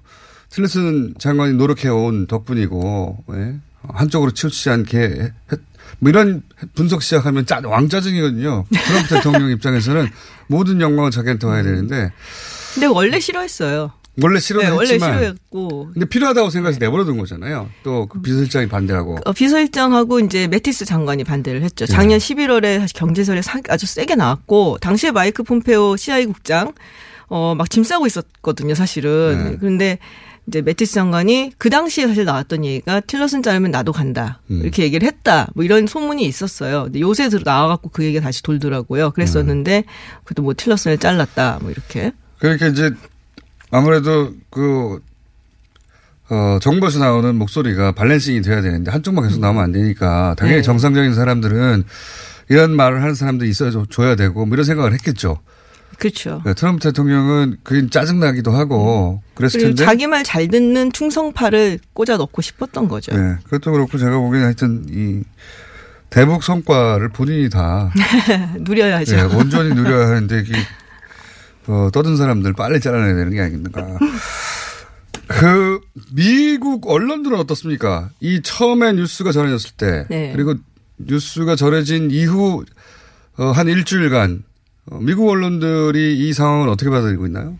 [0.50, 3.54] 틸러슨 장관이 노력해온 덕분이고 예.
[3.88, 5.60] 한쪽으로 치우치지 않게 했,
[6.00, 6.42] 뭐 이런
[6.74, 8.64] 분석 시작하면 짜 왕짜증이거든요.
[8.70, 10.08] 트럼프 대통령 입장에서는
[10.48, 12.12] 모든 영광을 자기한테 와야 되는데
[12.74, 13.92] 근데 원래 싫어했어요.
[14.20, 17.68] 원래 싫어는 네, 원래 싫어했고 근데 필요하다고 생각해서 내버려둔 거잖아요.
[17.84, 19.18] 또 그 비서실장이 반대하고.
[19.24, 21.86] 어, 비서실장하고 이제 매티스 장관이 반대를 했죠.
[21.86, 21.92] 네.
[21.92, 26.72] 작년 11월에 사실 경제설에 사- 아주 세게 나왔고 당시에 마이크 폼페오 CIA 국장
[27.28, 29.50] 어 막 짐 싸고 있었거든요, 사실은.
[29.52, 29.56] 네.
[29.60, 29.98] 그런데
[30.48, 34.40] 이제 매티스 장관이 그 당시에 사실 나왔던 얘기가 틸러슨 자르면 나도 간다.
[34.50, 34.60] 음.
[34.62, 35.48] 이렇게 얘기를 했다.
[35.54, 36.84] 뭐 이런 소문이 있었어요.
[36.84, 39.10] 근데 요새 들어 나와갖고 그 얘기가 다시 돌더라고요.
[39.10, 39.84] 그랬었는데
[40.24, 41.58] 그래도 뭐 틸러슨을 잘랐다.
[41.60, 42.12] 뭐 이렇게.
[42.38, 42.90] 그러니까 이제
[43.70, 45.02] 아무래도 그,
[46.30, 50.62] 어, 정부에서 나오는 목소리가 밸런싱이 돼야 되는데 한쪽만 계속 나오면 안 되니까 당연히 네.
[50.62, 51.84] 정상적인 사람들은
[52.48, 55.40] 이런 말을 하는 사람도 있어야 줘야 되고 뭐 이런 생각을 했겠죠.
[55.98, 56.42] 그렇죠.
[56.44, 59.84] 네, 트럼프 대통령은 그게 짜증나기도 하고 그랬을 그리고 텐데.
[59.84, 63.16] 자기 말 잘 듣는 충성파를 꽂아 넣고 싶었던 거죠.
[63.16, 65.22] 네, 그것도 그렇고 제가 보기에는 하여튼 이
[66.10, 67.92] 대북 성과를 본인이 다
[68.60, 69.16] 누려야죠.
[69.16, 70.52] 예, 온전히 누려야 하는데 이
[71.70, 73.98] 어, 떠든 사람들 빨리 잘라내야 되는 게 아닌가.
[75.26, 75.80] 그
[76.12, 78.08] 미국 언론들은 어떻습니까?
[78.20, 80.32] 이 처음에 뉴스가 전해졌을 때 네.
[80.34, 80.54] 그리고
[80.98, 82.64] 뉴스가 전해진 이후
[83.36, 84.47] 어, 한 일주일간 어,
[85.00, 87.56] 미국 언론들이 이 상황을 어떻게 받아들이고 있나요?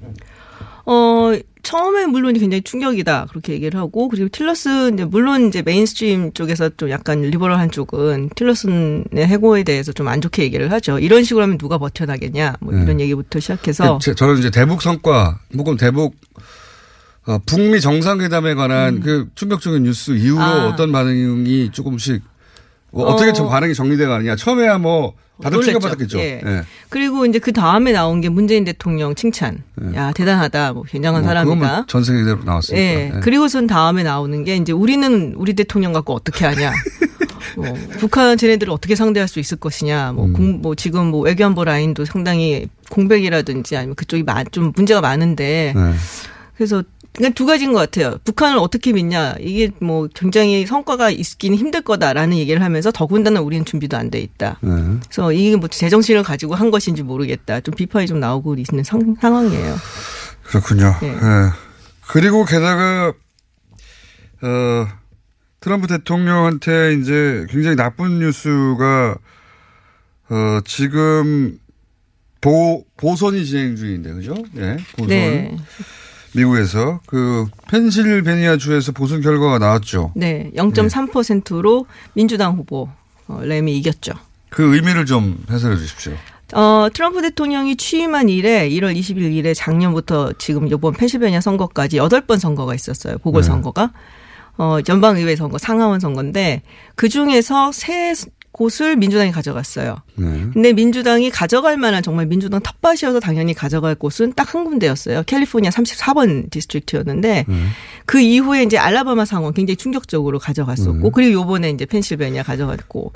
[0.86, 3.26] 어, 처음에 물론 굉장히 충격이다.
[3.28, 9.26] 그렇게 얘기를 하고, 그리고 틸러슨, 이제 물론 이제 mainstream 쪽에서 좀 약간 리버럴한 쪽은 틸러슨의
[9.26, 10.98] 해고에 대해서 좀 안 좋게 얘기를 하죠.
[10.98, 12.56] 이런 식으로 하면 누가 버텨나겠냐.
[12.60, 12.82] 뭐 네.
[12.84, 13.98] 이런 얘기부터 시작해서.
[13.98, 16.14] 그 제- 저는 이제 대북 성과 혹은 대북
[17.26, 20.42] 어, 북미 정상회담에 관한 그 충격적인 뉴스 이후로 음.
[20.42, 20.68] 아.
[20.68, 22.22] 어떤 반응이 조금씩
[22.90, 23.32] 뭐 어떻게 어.
[23.32, 25.62] 저 반응이 정리돼 가느냐 처음에야 뭐 다들.
[25.62, 26.18] 충격받았겠죠.
[26.18, 26.40] 예.
[26.44, 26.62] 예.
[26.88, 29.62] 그리고 이제 그 다음에 나온 게 문재인 대통령 칭찬.
[29.94, 30.72] 야, 대단하다.
[30.72, 31.54] 뭐 굉장한 뭐 사람이다.
[31.54, 32.82] 그건 전 세계대로 나왔으니까.
[32.82, 33.12] 예.
[33.14, 33.20] 예.
[33.20, 36.72] 그리고선 다음에 나오는 게 이제 우리는 우리 대통령 갖고 어떻게 하냐.
[37.56, 37.66] 뭐
[37.98, 40.10] 북한 쟤네들을 어떻게 상대할 수 있을 것이냐.
[40.10, 40.16] 음.
[40.16, 45.72] 뭐, 공, 뭐 지금 뭐 외교안보 라인도 상당히 공백이라든지 아니면 그쪽이 마- 좀 문제가 많은데
[45.76, 45.92] 네.
[46.56, 46.82] 그래서
[47.12, 48.16] 그냥 두 가지인 것 같아요.
[48.24, 49.34] 북한을 어떻게 믿냐.
[49.40, 54.58] 이게 뭐 굉장히 성과가 있기는 힘들 거다라는 얘기를 하면서 더군다나 우리는 준비도 안 돼 있다.
[54.62, 54.70] 네.
[55.04, 57.60] 그래서 이게 뭐 제정신을 가지고 한 것인지 모르겠다.
[57.60, 59.76] 좀 비판이 좀 나오고 있는 상, 상황이에요.
[60.44, 60.94] 그렇군요.
[61.02, 61.08] 예.
[61.08, 61.18] 예.
[62.08, 63.12] 그리고 게다가
[64.42, 64.86] 어
[65.60, 69.16] 트럼프 대통령한테 이제 굉장히 나쁜 뉴스가
[70.30, 71.58] 어 지금
[72.40, 74.34] 보 보선이 진행 중인데 그죠?
[74.56, 74.76] 예.
[74.92, 75.08] 보선.
[75.08, 75.56] 네.
[76.38, 80.12] 미국에서 그 펜실베니아 주에서 보선 결과가 나왔죠.
[80.14, 82.88] 네, 0.3%로 민주당 후보
[83.26, 84.12] 어, 램이 이겼죠.
[84.50, 86.12] 그 의미를 좀 해설해 주십시오.
[86.54, 92.74] 어, 트럼프 대통령이 취임한 이래 1월 20일 이래 작년부터 지금 이번 펜실베니아 선거까지 8번 선거가
[92.74, 93.18] 있었어요.
[93.18, 93.92] 보궐선거가.
[94.60, 96.62] 어, 연방의회 선거, 상하원 선거인데
[96.96, 98.12] 그 중에서 세
[98.58, 100.02] 곳을 민주당이 가져갔어요.
[100.16, 100.46] 네.
[100.52, 105.22] 근데 민주당이 가져갈 만한 정말 민주당 텃밭이어서 당연히 가져갈 곳은 딱 한 군데였어요.
[105.24, 107.44] 캘리포니아 34번 district였는데
[108.06, 113.12] 그 이후에 이제 알라바마 상원 굉장히 충격적으로 가져갔었고 그리고 요번에 이제 펜실베니아 가져갔고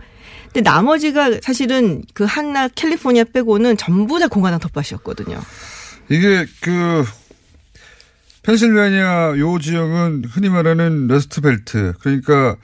[0.53, 5.40] 근데 나머지가 사실은 그 하나 캘리포니아 빼고는 전부 다 공화당 텃밭이었거든요.
[6.11, 7.05] 이게 그
[8.43, 12.57] 펜실베니아 요 지역은 흔히 말하는 러스트벨트 그러니까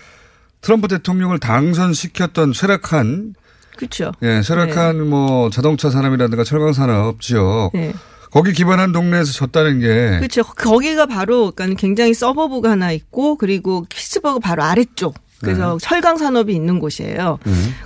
[0.61, 3.35] 트럼프 대통령을 당선시켰던 쇠락한
[3.77, 4.13] 그렇죠.
[4.23, 7.95] 예, 쇠락한 뭐 자동차 산업이라든가 철강 산업 지역 네.
[8.31, 10.43] 거기 기반한 동네에서 졌다는 게 그렇죠.
[10.43, 15.15] 거기가 바로 그러니까 굉장히 서버브가 하나 있고 그리고 피츠버그 바로 아래쪽.
[15.41, 17.39] 그래서 철강 산업이 있는 곳이에요.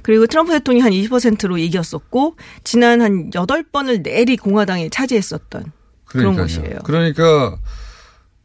[0.02, 5.70] 그리고 트럼프 대통령이 한 20%로 이겼었고 지난 한 8번을 내리 공화당이 차지했었던
[6.06, 6.46] 그런 그러니까요.
[6.46, 6.78] 곳이에요.
[6.84, 7.58] 그러니까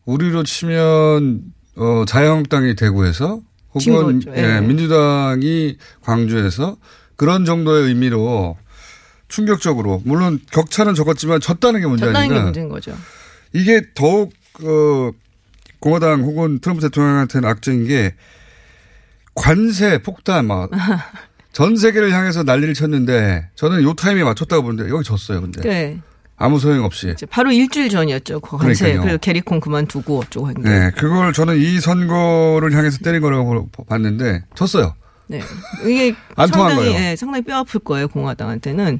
[0.03, 1.41] 우리로 치면
[1.77, 4.21] 어 자유한국당이 대구에서 진 혹은.
[4.35, 4.61] 예, 예.
[4.61, 6.77] 민주당이 광주에서
[7.15, 8.57] 그런 정도의 의미로
[9.27, 12.43] 충격적으로 물론 격차는 적었지만 졌다는 게 문제 졌다는 게 아닌가.
[12.45, 12.95] 문제인 거죠.
[13.53, 15.11] 이게 더욱 어
[15.79, 18.15] 공화당 혹은 트럼프 대통령한테는 악재인 게
[19.35, 20.69] 관세 폭탄 막
[21.51, 25.41] 전 세계를 향해서 난리를 쳤는데 저는 요 타임에 맞췄다고 보는데 여기 졌어요.
[25.41, 25.99] 근데 네.
[26.37, 27.15] 아무 소용 없이.
[27.29, 28.39] 바로 일주일 전이었죠.
[28.41, 28.95] 그 관세.
[28.97, 30.61] 그리고 게리콘 그만두고 어쩌고 한 게.
[30.69, 34.93] 네, 그걸 저는 이 선거를 향해서 때린 거라고 봤는데 졌어요.
[35.29, 35.41] 네.
[35.85, 36.93] 이게 상당히.
[36.93, 38.99] 예, 상당히 뼈 아플 거예요, 공화당한테는.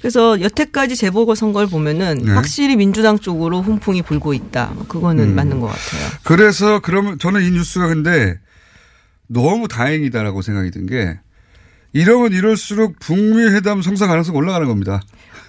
[0.00, 2.32] 그래서 여태까지 재보궐 선거를 보면은 네.
[2.32, 4.70] 확실히 민주당 쪽으로 훈풍이 불고 있다.
[4.74, 5.34] 뭐 그거는 음.
[5.34, 6.08] 맞는 것 같아요.
[6.22, 8.38] 그래서 그러면 저는 이 뉴스가 근데
[9.26, 11.18] 너무 다행이다라고 생각이 든 게
[11.92, 15.00] 이러면 이럴수록 북미 회담 성사 가능성 올라가는 겁니다.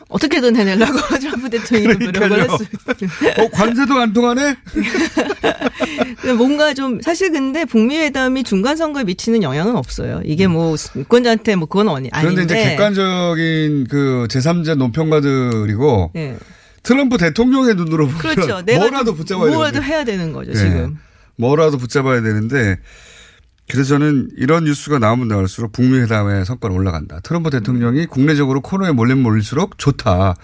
[0.09, 2.41] 어떻게든 해내려고 트럼프 대통령이 노력을.
[2.41, 2.67] 했어요.
[3.37, 4.55] 어, 관세도 안 통하네?
[6.37, 10.21] 뭔가 좀 사실 근데 북미 회담이 중간 선거에 미치는 영향은 없어요.
[10.23, 12.43] 이게 뭐 유권자한테 뭐 그건 아니 그런데 아닌데.
[12.43, 16.37] 이제 객관적인 그 제3자 논평가들이고 예.
[16.83, 18.61] 트럼프 대통령의 눈으로 보면 그렇죠.
[18.77, 19.83] 뭐라도 좀 붙잡아야 뭐라도.
[19.83, 20.57] 해야 되는 거죠, 네.
[20.57, 20.97] 지금.
[21.35, 22.77] 뭐라도 붙잡아야 되는데
[23.69, 27.19] 그래서 저는 이런 뉴스가 나오면 나올수록 북미 회담의 성과는 올라간다.
[27.19, 30.35] 트럼프 대통령이 국내적으로 코너에 몰리면 몰릴수록 좋다.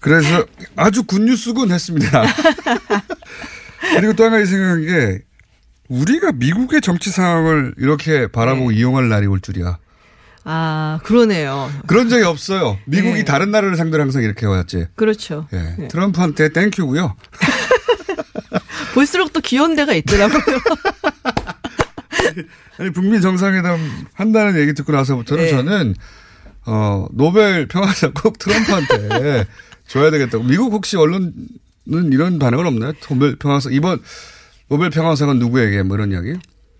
[0.00, 0.44] 그래서
[0.76, 2.24] 아주 굿뉴스군 했습니다.
[3.96, 5.22] 그리고 또한 가지 생각한 게
[5.88, 9.78] 우리가 미국의 정치 상황을 이렇게 바라보고 이용할 날이 올 줄이야.
[10.44, 11.70] 아, 그러네요.
[11.86, 12.78] 그런 적이 없어요.
[12.84, 13.24] 미국이 네.
[13.24, 14.88] 다른 나라를 상대로 항상 이렇게 해왔지.
[14.94, 15.46] 그렇죠.
[15.52, 15.74] 예.
[15.78, 15.88] 네.
[15.88, 17.16] 트럼프한테 땡큐고요.
[18.94, 20.40] 볼수록 또 귀여운 데가 있더라고요.
[22.78, 23.78] 아니, 북미 정상회담
[24.14, 25.50] 한다는 얘기 듣고 나서부터는 네.
[25.50, 25.94] 저는,
[26.66, 29.46] 어, 노벨 평화상 꼭 트럼프한테
[29.86, 30.44] 줘야 되겠다고.
[30.44, 31.32] 미국 혹시 언론은
[31.86, 32.92] 이런 반응은 없나요?
[33.08, 34.00] 노벨 평화상, 이번
[34.68, 36.34] 노벨 평화상은 누구에게 뭐 이런 이야기?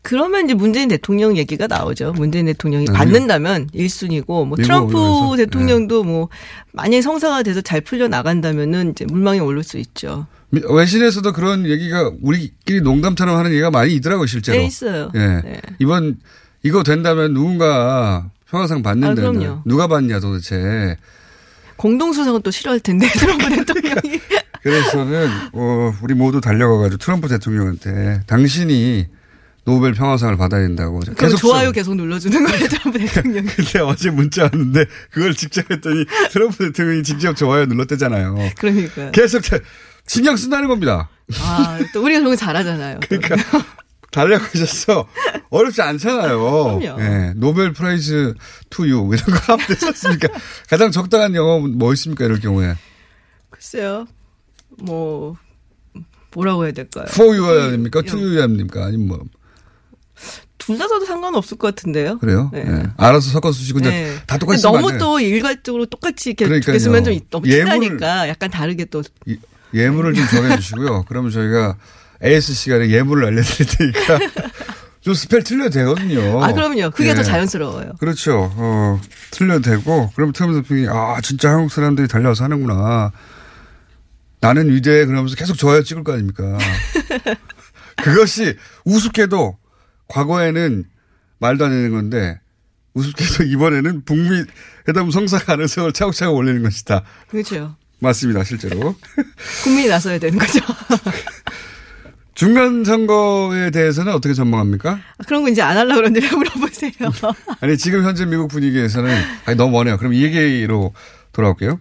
[0.04, 2.12] 그러면 이제 문재인 대통령 얘기가 나오죠.
[2.12, 5.36] 문재인 대통령이 아, 받는다면 1순위고 뭐 트럼프 언론에서?
[5.36, 6.28] 대통령도 뭐
[6.72, 10.26] 만약에 성사가 돼서 잘 풀려 나간다면은 이제 물망에 오를 수 있죠.
[10.50, 14.58] 미- 외신에서도 그런 얘기가 우리끼리 농담처럼 하는 얘기가 많이 있더라고요, 실제로.
[14.58, 15.10] 네, 있어요.
[15.14, 15.18] 예.
[15.42, 15.60] 네.
[15.78, 16.18] 이번
[16.62, 19.62] 이거 된다면 누군가 평화상 아, 받는다면 그럼요.
[19.64, 20.96] 누가 받냐 도대체.
[21.76, 24.20] 공동수상은 또 싫어할 텐데 트럼프 대통령이.
[24.62, 29.06] 그래서는 어, 우리 모두 달려가가지고 트럼프 대통령한테 당신이
[29.64, 31.00] 노벨 평화상을 받아야 된다고.
[31.16, 33.46] 그럼 좋아요 계속 눌러주는 거예요 트럼프 대통령이.
[33.48, 38.36] 근데 어제 문자 왔는데 그걸 직접 했더니 트럼프 대통령이 직접 좋아요 눌렀대잖아요.
[38.58, 39.10] 그러니까.
[39.10, 39.58] 계속 다-
[40.06, 41.08] 신경 쓴다는 겁니다.
[41.40, 43.00] 아, 또 우리가 정말 잘하잖아요.
[43.08, 43.36] 그러니까
[44.10, 45.08] 달려가셔서
[45.50, 46.78] 어렵지 않잖아요.
[46.78, 47.00] 그럼요.
[47.02, 48.34] 예, Nobel Prize
[48.70, 50.28] to you 이런 거 하면 되지 않습니까?
[50.68, 52.26] 가장 적당한 영어는 뭐 있습니까?
[52.26, 52.74] 이럴 경우에.
[53.50, 54.06] 글쎄요.
[54.78, 55.36] 뭐
[56.34, 57.06] 뭐라고 해야 될까요?
[57.08, 58.02] for you야 됩니까?
[58.06, 58.84] you야 됩니까?
[58.84, 59.20] 아니면 뭐
[60.66, 62.18] 둘 다 써도 상관없을 것 같은데요.
[62.18, 62.50] 그래요?
[62.52, 62.64] 네.
[62.66, 62.82] 예.
[62.96, 64.14] 알아서 섞어 쓰시고 이제 네.
[64.26, 64.96] 다 똑같이 너무.
[64.98, 66.78] 또 일괄적으로 똑같이 이렇게 그러니까요.
[66.78, 69.02] 쓰면 좀 너무 친하니까 약간 다르게 또
[69.74, 71.04] 예문을 좀 정해 주시고요.
[71.08, 71.76] 그러면 저희가
[72.24, 74.18] AS 시간에 예문을 알려드릴 테니까
[75.02, 76.42] 좀 스펠 틀려도 되거든요.
[76.42, 76.90] 아, 그럼요.
[76.92, 77.14] 그게 예.
[77.14, 77.92] 더 자연스러워요.
[78.00, 78.50] 그렇죠.
[78.56, 78.98] 어,
[79.32, 83.12] 틀려도 되고, 그럼 트럼프 대통령이, 아, 진짜 한국 사람들이 달려와서 하는구나.
[84.40, 85.04] 나는 위대해.
[85.04, 86.56] 그러면서 계속 좋아요 찍을 거 아닙니까.
[88.02, 88.56] 그것이
[88.86, 89.58] 우습게도
[90.08, 90.84] 과거에는
[91.38, 92.40] 말도 안 되는 건데,
[92.94, 94.44] 우습게도 이번에는 북미
[94.88, 97.02] 회담 성사 가능성을 차곡차곡 올리는 것이다.
[97.28, 97.76] 그렇죠.
[98.00, 98.94] 맞습니다, 실제로.
[99.64, 100.60] 국민이 나서야 되는 거죠.
[102.34, 104.98] 중간 선거에 대해서는 어떻게 전망합니까?
[105.26, 106.90] 그런 거 이제 안 하려고 그러는데 왜 물어보세요.
[107.60, 109.98] 아니 지금 현재 미국 분위기에서는 아니 너무 머네요.
[109.98, 110.92] 그럼 이 얘기로
[111.32, 111.78] 돌아올게요.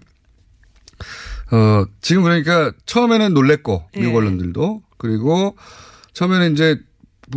[1.51, 4.15] 어 지금 그러니까 처음에는 놀랬고 미국 예.
[4.15, 5.57] 언론들도 그리고
[6.13, 6.80] 처음에는 이제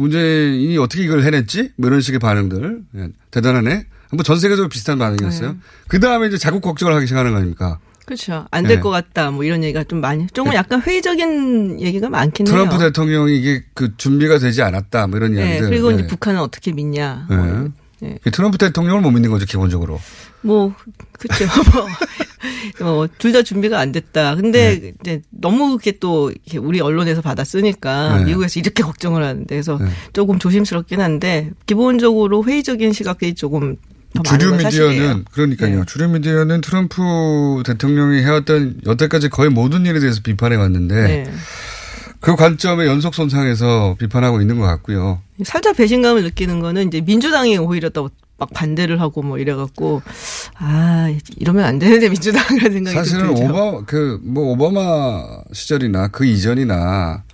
[0.00, 1.70] 문재인이 어떻게 이걸 해냈지?
[1.76, 3.86] 뭐 이런 식의 반응들 예, 대단하네.
[4.12, 5.52] 뭐 전 세계적으로 비슷한 반응이었어요.
[5.52, 5.56] 네.
[5.88, 7.78] 그 다음에 이제 자국 걱정을 하기 시작하는 거 아닙니까?
[8.06, 8.46] 그렇죠.
[8.52, 8.80] 안될 네.
[8.80, 9.32] 것 같다.
[9.32, 12.54] 뭐 이런 얘기가 좀 많이 조금 약간 회의적인 얘기가 많긴 해요.
[12.54, 15.08] 트럼프 대통령이 이게 그 준비가 되지 않았다.
[15.08, 15.70] 뭐 이런 네, 이야기들.
[15.70, 16.06] 그리고 이제 네.
[16.06, 17.26] 북한은 어떻게 믿냐.
[17.28, 17.36] 네.
[18.00, 18.18] 네.
[18.22, 20.00] 그 트럼프 대통령을 못 믿는 거죠 기본적으로.
[20.46, 20.72] 뭐
[21.18, 21.46] 그렇죠.
[22.80, 24.36] 뭐, 둘 다 준비가 안 됐다.
[24.36, 24.92] 근데 네.
[25.00, 28.24] 이제 너무 그게 또 이렇게 우리 언론에서 받아 쓰니까 네.
[28.24, 29.78] 미국에서 이렇게 걱정을 하는데 그래서
[30.12, 33.76] 조금 조심스럽긴 한데 기본적으로 회의적인 시각이 조금
[34.14, 34.88] 더 주류 사실이에요.
[34.90, 34.94] 네.
[34.98, 35.84] 미디어는 그러니까요.
[35.86, 37.02] 주류 미디어는 트럼프
[37.66, 41.32] 대통령이 해왔던 여태까지 거의 모든 일에 대해서 비판해 왔는데 네.
[42.20, 45.20] 그 관점의 연속 손상에서 비판하고 있는 것 같고요.
[45.44, 50.02] 살짝 배신감을 느끼는 거는 이제 민주당이 오히려 또 막 반대를 하고 뭐 이래갖고
[50.56, 53.44] 아 이러면 안 되는데 민주당이라는 생각이 좀 사실은 들죠.
[53.52, 57.24] 오바 그뭐 오바마 시절이나 그 이전이나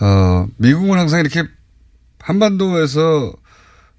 [0.00, 1.44] 어 미국은 항상 이렇게
[2.20, 3.32] 한반도에서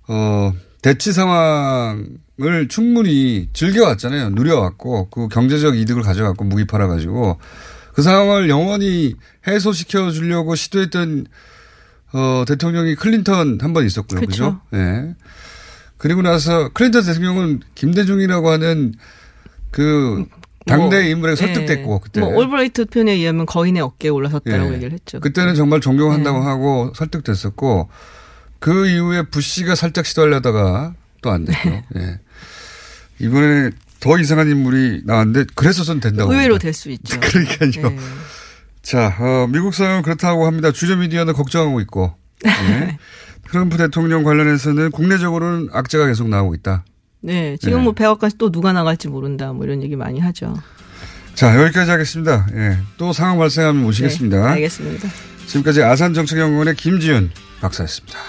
[0.07, 4.31] 어 대치 상황을 충분히 즐겨왔잖아요.
[4.31, 7.37] 누려왔고 그 경제적 이득을 가져갔고 무기 팔아가지고
[7.93, 9.15] 그 상황을 영원히
[9.47, 11.27] 해소시켜 주려고 시도했던
[12.11, 14.19] 어 대통령이 클린턴 한 번 있었고요.
[14.21, 14.29] 그쵸.
[14.31, 14.61] 그죠?
[14.73, 15.15] 예.
[15.99, 18.93] 그리고 나서 클린턴 대통령은 김대중이라고 하는
[19.69, 20.25] 그
[20.65, 21.99] 당대 인물에 설득됐고 예.
[22.01, 24.73] 그때 뭐 올브라이트 표현에 의하면 거인의 어깨에 올라섰다라고 예.
[24.75, 25.19] 얘기를 했죠.
[25.19, 27.89] 그때는 정말 존경한다고 하고 설득됐었고
[28.59, 32.19] 그 이후에 부시가 살짝 시도하려다가 또 안 됐고 예.
[33.19, 36.57] 이번에 더 이상한 인물이 나왔는데 그래서 선 된다고 의외로.
[36.57, 37.19] 될 수 있죠.
[37.21, 37.89] 그러니까요.
[37.89, 37.97] 네.
[38.81, 40.71] 자, 어, 미국 상황은 그렇다고 합니다.
[40.71, 42.13] 주류 미디어는 걱정하고 있고.
[43.49, 43.51] 예.
[43.51, 46.85] 트럼프 대통령 관련해서는 국내적으로는 악재가 계속 나오고 있다.
[47.21, 47.83] 네, 지금 네.
[47.85, 50.55] 뭐 백악관에서 또 누가 나갈지 모른다 뭐 이런 얘기 많이 하죠.
[51.33, 52.47] 자, 여기까지 하겠습니다.
[52.53, 52.77] 예.
[52.97, 54.37] 또 상황 발생하면 모시겠습니다.
[54.37, 55.07] 네, 알겠습니다.
[55.47, 57.31] 지금까지 아산정책연구원의 김지윤
[57.61, 58.19] 박사였습니다.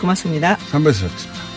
[0.00, 0.56] 고맙습니다.
[0.70, 1.47] 3부에서 뵙겠습니다.